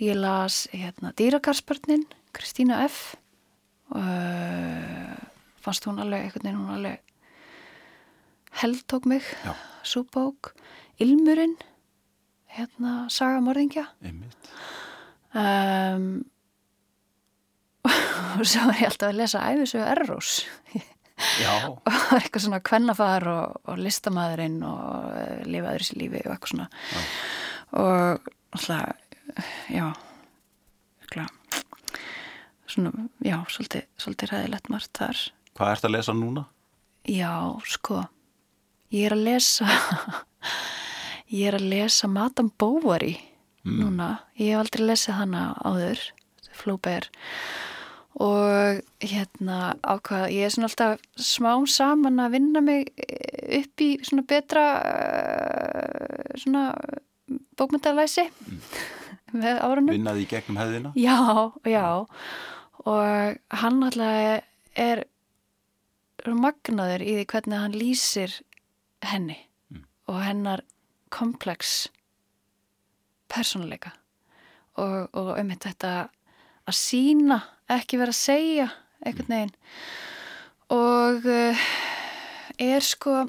[0.00, 3.14] ég las hérna Dýrakarsbörnin Kristína F
[3.94, 5.14] uh,
[5.62, 7.00] fannst hún alveg einhvern veginn hún alveg
[8.62, 9.54] held tók mig Já.
[9.82, 10.52] svo bók
[10.98, 11.56] Ilmurinn
[12.56, 14.50] hérna Saga morðingja einmitt.
[15.34, 16.24] um,
[18.40, 20.30] og svo var ég alltaf að lesa æfisögu Errós
[20.74, 20.82] Já,
[21.70, 26.34] og það var eitthvað svona kvennafar og, og listamæðurinn og uh, lifaður sér lífi og
[26.34, 26.68] eitthvað svona.
[27.76, 29.04] Og alltaf
[29.72, 29.86] já
[31.06, 31.28] örugglega,
[32.70, 32.92] svona,
[33.24, 35.24] já, svolítið, svolítið ræðilegt margt þar.
[35.56, 36.46] Hvað ert að lesa núna?
[37.06, 37.32] já,
[37.70, 38.02] sko
[38.94, 39.66] ég er að lesa
[41.38, 43.14] ég er að lesa Madame Bovary
[43.66, 46.02] núna, ég hef aldrei lesið hana áður.
[46.56, 47.10] Flaubert.
[47.10, 47.75] og
[49.04, 52.86] hérna ákvað, ég er svona alltaf smám saman að vinna mig
[53.58, 56.70] upp í svona betra uh, svona
[57.60, 58.24] bókmyndalæsi
[59.42, 59.92] með árunum.
[59.92, 60.94] Vinnaði í gegnum hefðina?
[60.96, 61.86] Já, já.
[62.86, 64.46] Og hann alltaf
[64.76, 65.04] er
[66.26, 68.40] magnaður í því hvernig hann lýsir
[69.06, 69.36] henni
[70.08, 70.62] og hennar
[71.12, 71.86] komplex
[73.30, 73.92] persónuleika.
[74.76, 75.92] Og, og um þetta
[76.66, 77.38] að sína,
[77.72, 78.70] ekki vera að segja
[79.02, 79.54] einhvern veginn.
[80.74, 81.66] Og uh,
[82.58, 83.24] er sko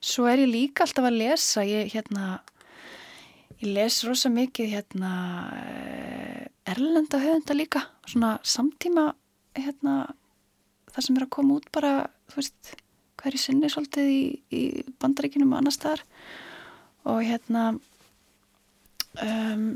[0.00, 2.38] svo er ég líka alltaf að lesa ég hérna
[3.60, 5.10] ég les rosa mikið hérna
[5.60, 9.10] eh, erlenda höfunda líka svona samtíma
[9.58, 10.06] hérna
[10.94, 11.92] það sem er að koma út bara
[12.30, 12.72] þú veist,
[13.20, 14.22] hverju sinni svolítið í,
[14.56, 14.62] í
[15.02, 16.02] bandaríkinum og annar staðar.
[17.10, 17.66] Og hérna
[19.20, 19.66] um,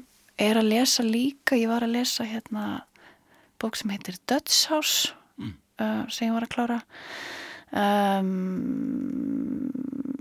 [0.40, 2.84] er að lesa líka ég var að lesa hérna
[3.60, 6.78] bók sem heitir Dutch House uh, sem ég var að klára.
[7.74, 8.30] Um,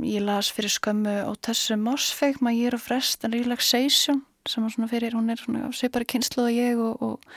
[0.02, 4.90] ég las fyrir skömmu á þessu Mosfeg, My Year of Rest and Relaxation sem svona
[4.92, 7.30] fyrir, hún er svona svipari kynslu og ég og, og,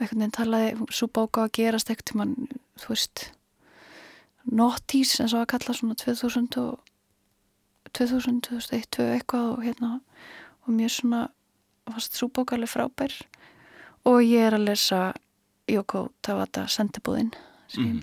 [0.00, 2.32] einhvern veginn talaði svo bóka að gerast ekkert til mann,
[2.80, 3.26] þú veist
[4.48, 6.80] nottís eins og að kalla svona 2000 og
[7.92, 9.92] 2000, 2001, 2001 eitthvað og hérna
[10.64, 11.26] og mér svona
[11.92, 13.18] fast svo bóka alveg frábær
[14.08, 15.02] og ég er að lesa
[15.70, 17.32] Yoko Tawata Sendibúðin
[17.72, 18.02] Mm,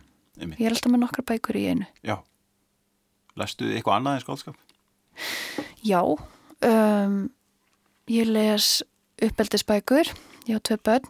[0.57, 2.15] ég er alltaf með nokkra bækur í einu Já.
[3.37, 4.55] Lestu eitthvað annað en skálskap?
[5.85, 6.01] Já,
[6.65, 7.17] um,
[8.09, 8.69] ég les
[9.21, 10.09] uppeldisbækur,
[10.47, 11.05] ég á tvö börn.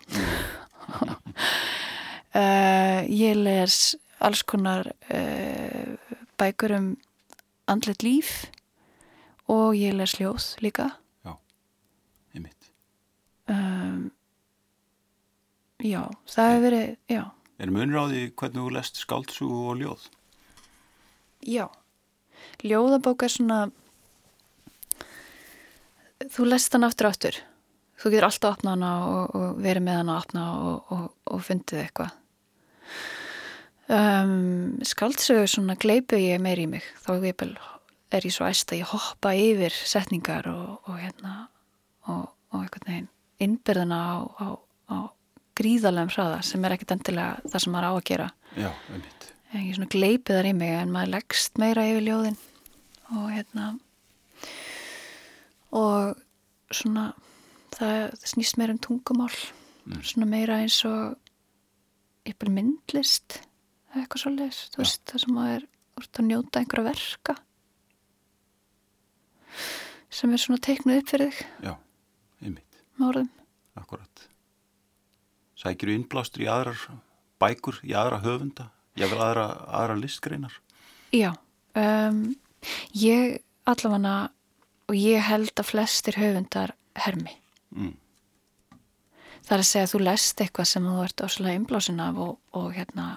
[2.36, 5.96] uh, ég les alls konar uh,
[6.42, 6.90] bækur um
[7.70, 8.50] andlet líf
[9.48, 10.92] og ég les ljóð líka.
[12.36, 12.72] Einmitt.
[13.50, 14.12] Um,
[15.84, 17.24] já, það hefur verið, já,
[17.60, 20.08] Er munur á því hvernig þú lest skáldsúgu og ljóð?
[21.44, 21.68] já.
[22.64, 23.58] Ljóðabók er svona,
[26.32, 27.40] þú lest hann aftur aftur.
[28.00, 31.42] Þú getur alltaf opnað hana og, og verið með hana að opna og, og, og
[31.44, 32.16] fundið eitthvað.
[33.90, 36.86] Um, skaldsögu svona gleipu ég meir í mig.
[37.04, 37.46] Þá er ég,
[38.20, 41.36] er svo æst að ég hoppa yfir setningar og, og hérna
[42.08, 43.10] og, og einhvern veginn
[43.40, 44.48] innbyrðina á, á,
[44.96, 44.98] á
[45.60, 48.28] gríðalegum hraða sem er ekkit endilega það sem maður á að gera.
[48.56, 49.28] Já, einmitt.
[49.50, 52.38] En ég svona gleipi þar í mig en maður leggst meira yfir ljóðin
[53.18, 53.70] og hérna
[55.76, 56.20] og
[56.74, 57.08] svona
[57.74, 59.34] það, það snýst meira um tungumál
[60.06, 61.18] svona meira eins og
[62.30, 63.40] byrja myndlist
[63.98, 65.64] eitthvað svoleiðis, þú veist, það sem maður
[65.98, 67.36] úr að njóta einhverja verka
[70.14, 71.74] sem er svona teiknuð upp fyrir þig Já,
[72.46, 72.80] einmitt.
[73.00, 73.32] með orðum.
[73.82, 74.09] Akkurat.
[75.60, 76.80] Sækir innblástur í aðrar
[77.40, 80.56] bækur, í aðra höfunda, vil aðra, aðra listgreinar.
[81.16, 81.32] Já,
[81.80, 82.22] um,
[82.96, 83.40] ég
[83.70, 84.30] allavega
[84.90, 87.36] og ég held að flestir höfundar hermi.
[87.76, 87.96] Mm.
[89.46, 92.38] Það er að segja að þú lest eitthvað sem þú ert áslega innblásin af og,
[92.58, 93.10] og hérna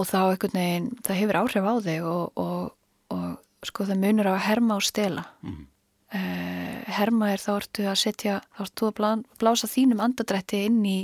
[0.00, 2.72] og þá einhvern veginn, það hefur áhrif á þig og, og,
[3.12, 5.26] og sko það munur á að herma og stela.
[5.44, 5.66] Mm.
[6.12, 9.10] Uh, herma er þá ertu að setja, þá ertu að blá,
[9.40, 10.98] blása þínum andadrætti inn í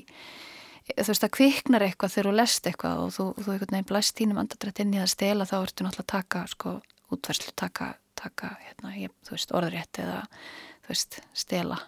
[0.97, 4.21] þú veist það kviknar eitthvað þegar þú lest eitthvað og þú, þú einhvern veginn blæst
[4.21, 6.75] þínum andadrætti inn í að stela þá ertu náttúrulega að taka sko
[7.15, 11.81] útverslu, taka, taka hérna, ég, þú veist orðrétt eða þú veist stela.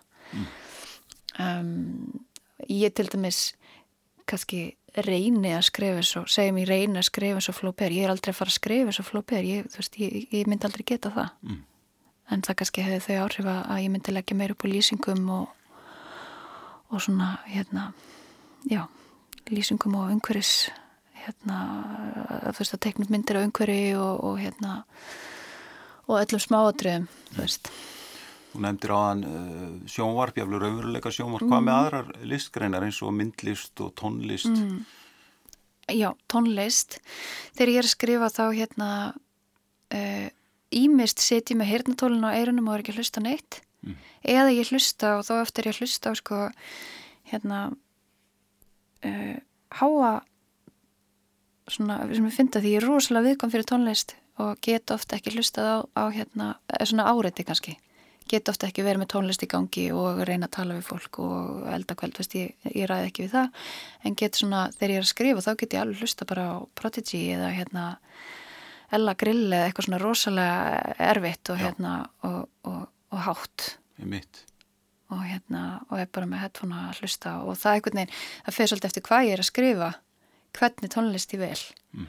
[1.41, 2.21] Um,
[2.69, 3.41] ég til dæmis
[4.29, 4.63] kannski
[5.07, 8.41] reyni að skrifa svo, segjum ég reyni að skrifa svo flóper, ég er aldrei að
[8.41, 11.35] fara að skrifa svo flóper, ég, ég, ég myndi aldrei geta það.
[11.47, 11.61] Mm.
[12.31, 15.49] En það kannski hefði þau áhrif að ég myndi leggja meir upp á lýsingum og,
[16.91, 17.91] og svona, hérna
[18.71, 18.85] já,
[19.51, 20.71] lýsingum og umhverfis
[21.21, 21.59] hérna,
[22.51, 24.83] þú veist að teiknum myndir á umhverfi og, og hérna
[26.11, 27.73] og öllum smáatriðum, þú veist
[28.51, 33.13] Þú nefndir á þann uh, sjónvarp, jáfnlega raunveruleika sjónvarp, hvað með aðrar listgreinar eins og
[33.15, 34.51] myndlist og tónlist?
[34.51, 34.81] Mm.
[35.95, 36.99] Já, tónlist.
[37.55, 38.89] Þegar ég er að skrifa þá hérna
[40.75, 43.61] ímist setjum með hirnatólinu á eirunum og er ekki að hlusta neitt.
[43.81, 43.97] Mm.
[44.29, 46.39] eða ég hlusta og þá eftir ég hlusta á sko
[47.31, 47.61] hérna
[49.09, 49.37] uh,
[49.81, 50.11] háa
[51.71, 55.35] svona sem ég finna því ég er rosalega viðkom fyrir tónlist og get ofta ekki
[55.35, 56.51] hlustað á, á hérna,
[56.85, 57.77] svona áreiti kannski.
[58.31, 61.65] Get ofta ekki verið með tónlist í gangi og reyna að tala við fólk og
[61.75, 63.65] eldakvæld, veist, ég, ég ræði ekki við það.
[64.07, 66.57] En get svona, þegar ég er að skrifa þá get ég alveg hlusta bara á
[66.79, 67.87] Prodigy eða hérna
[68.97, 71.95] Ella Grill eða eitthvað svona rosalega erfitt og hérna
[72.27, 72.81] og, og,
[73.15, 73.67] og hátt.
[75.11, 78.15] Og hérna og er bara með headphone að hlusta og það er einhvern veginn,
[78.47, 79.91] það fyrir svolítið eftir hvað ég er að skrifa
[80.57, 81.61] hvernig tónlist ég vel
[81.95, 82.07] mm.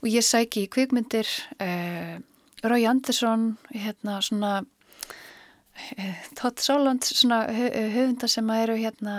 [0.00, 1.30] og ég sæki í kvikmyndir
[1.62, 2.16] uh,
[2.66, 9.16] Rói Andersson hérna svona uh, Todd Solond svona höfundar sem eru hérna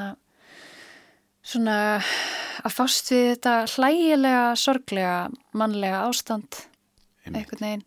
[1.41, 1.77] svona
[2.61, 5.15] að fást við þetta hlægilega sorglega
[5.57, 6.65] mannlega ástand
[7.29, 7.85] eitthvað neginn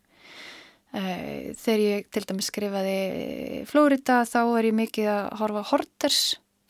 [0.94, 2.96] uh, þegar ég til dæmis skrifaði
[3.70, 6.22] Flórida þá er ég mikið að horfa Horters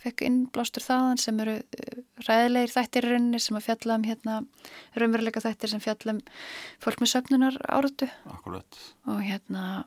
[0.04, 4.40] fekk innblástur þaðan sem eru uh, ræðilegir þættir rauninni sem að fjalla um hérna
[4.98, 6.20] raunveruleika þættir sem fjalla um
[6.84, 8.82] fólk með söfnunar áratu Akkurat.
[9.08, 9.84] og hérna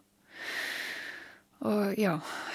[1.66, 2.12] og já,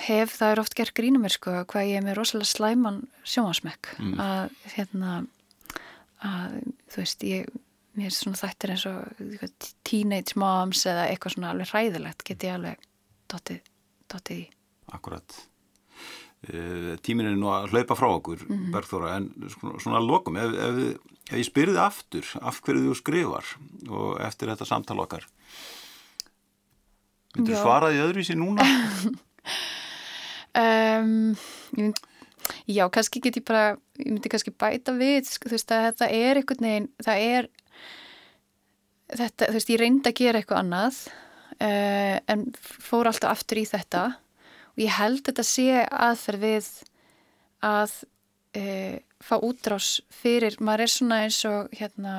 [0.07, 3.95] hef það er oft gerð grínum mér sko hvað ég er með rosalega slæman sjónasmekk
[3.99, 4.12] mm.
[4.23, 5.14] að hérna
[6.23, 6.59] að
[6.93, 7.49] þú veist ég
[7.99, 9.53] mér er svona þættir eins og
[9.84, 12.90] teenage moms eða eitthvað svona alveg hræðilegt get ég alveg
[13.32, 14.43] dottið í
[14.93, 15.40] Akkurat
[16.43, 18.72] Eh, tímin er nú að hlaupa frá okkur mm -hmm.
[18.74, 20.99] Bergþóra, en svona, svona lokum ef, ef,
[21.30, 23.47] ef ég spyrði aftur af hverju þú skrifar
[23.88, 25.24] og eftir þetta samtala okkar
[27.36, 28.59] myndur svaraði öðruvísi núna?
[30.62, 31.36] um,
[31.78, 31.97] mynd,
[32.66, 36.36] já, kannski get ég bara ég myndi kannski bæta við þú veist að þetta er
[36.36, 37.49] einhvern veginn það er
[39.12, 41.03] þetta, þú veist, ég reyndi að gera eitthvað annað
[41.59, 44.07] uh, en fór alltaf aftur í þetta.
[44.73, 46.68] Og ég held þetta sé aðferð við
[47.62, 47.93] að
[48.57, 48.62] e,
[49.23, 52.14] fá útrás fyrir, maður er svona eins og hérna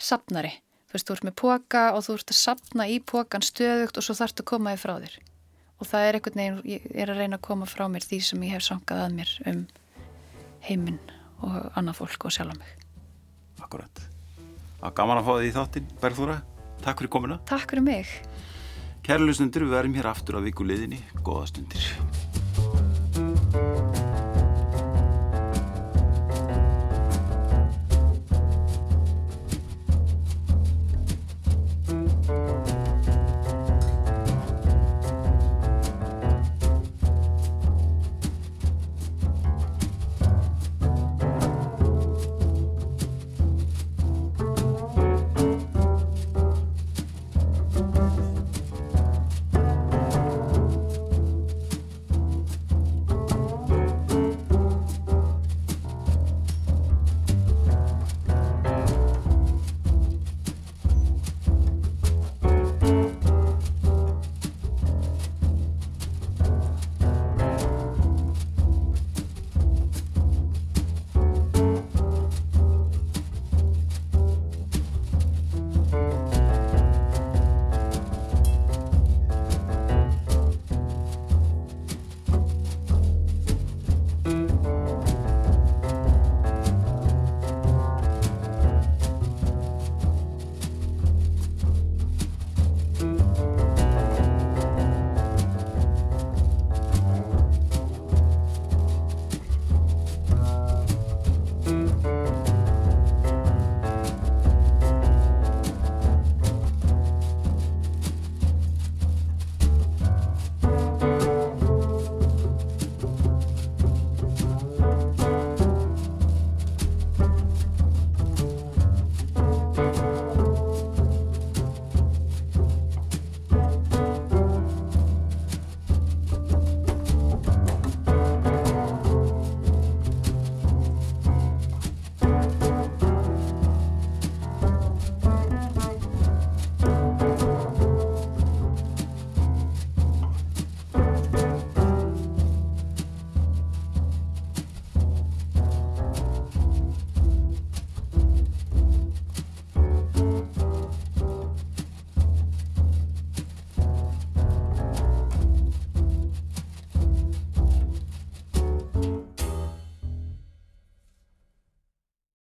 [0.00, 0.54] sapnari,
[0.88, 4.06] þú veist, þú ert með póka og þú ert að sapna í pókan stöðugt og
[4.06, 5.18] svo þarfst að koma þig frá þér.
[5.82, 8.48] Og það er einhvern veginn, ég er að reyna að koma frá mér því sem
[8.48, 9.62] ég hef sangað að mér um
[10.64, 11.00] heiminn
[11.44, 12.74] og annað fólk og sjálf á mig.
[13.60, 14.13] Akkurat.
[14.84, 16.40] Það gaman að fá því þáttinn, Berðúra
[16.84, 18.10] Takk fyrir komuna Takk fyrir mig
[19.04, 20.96] Kærlustundur, við erum hér aftur á vikuleðinni.
[21.20, 22.43] Góða stundir.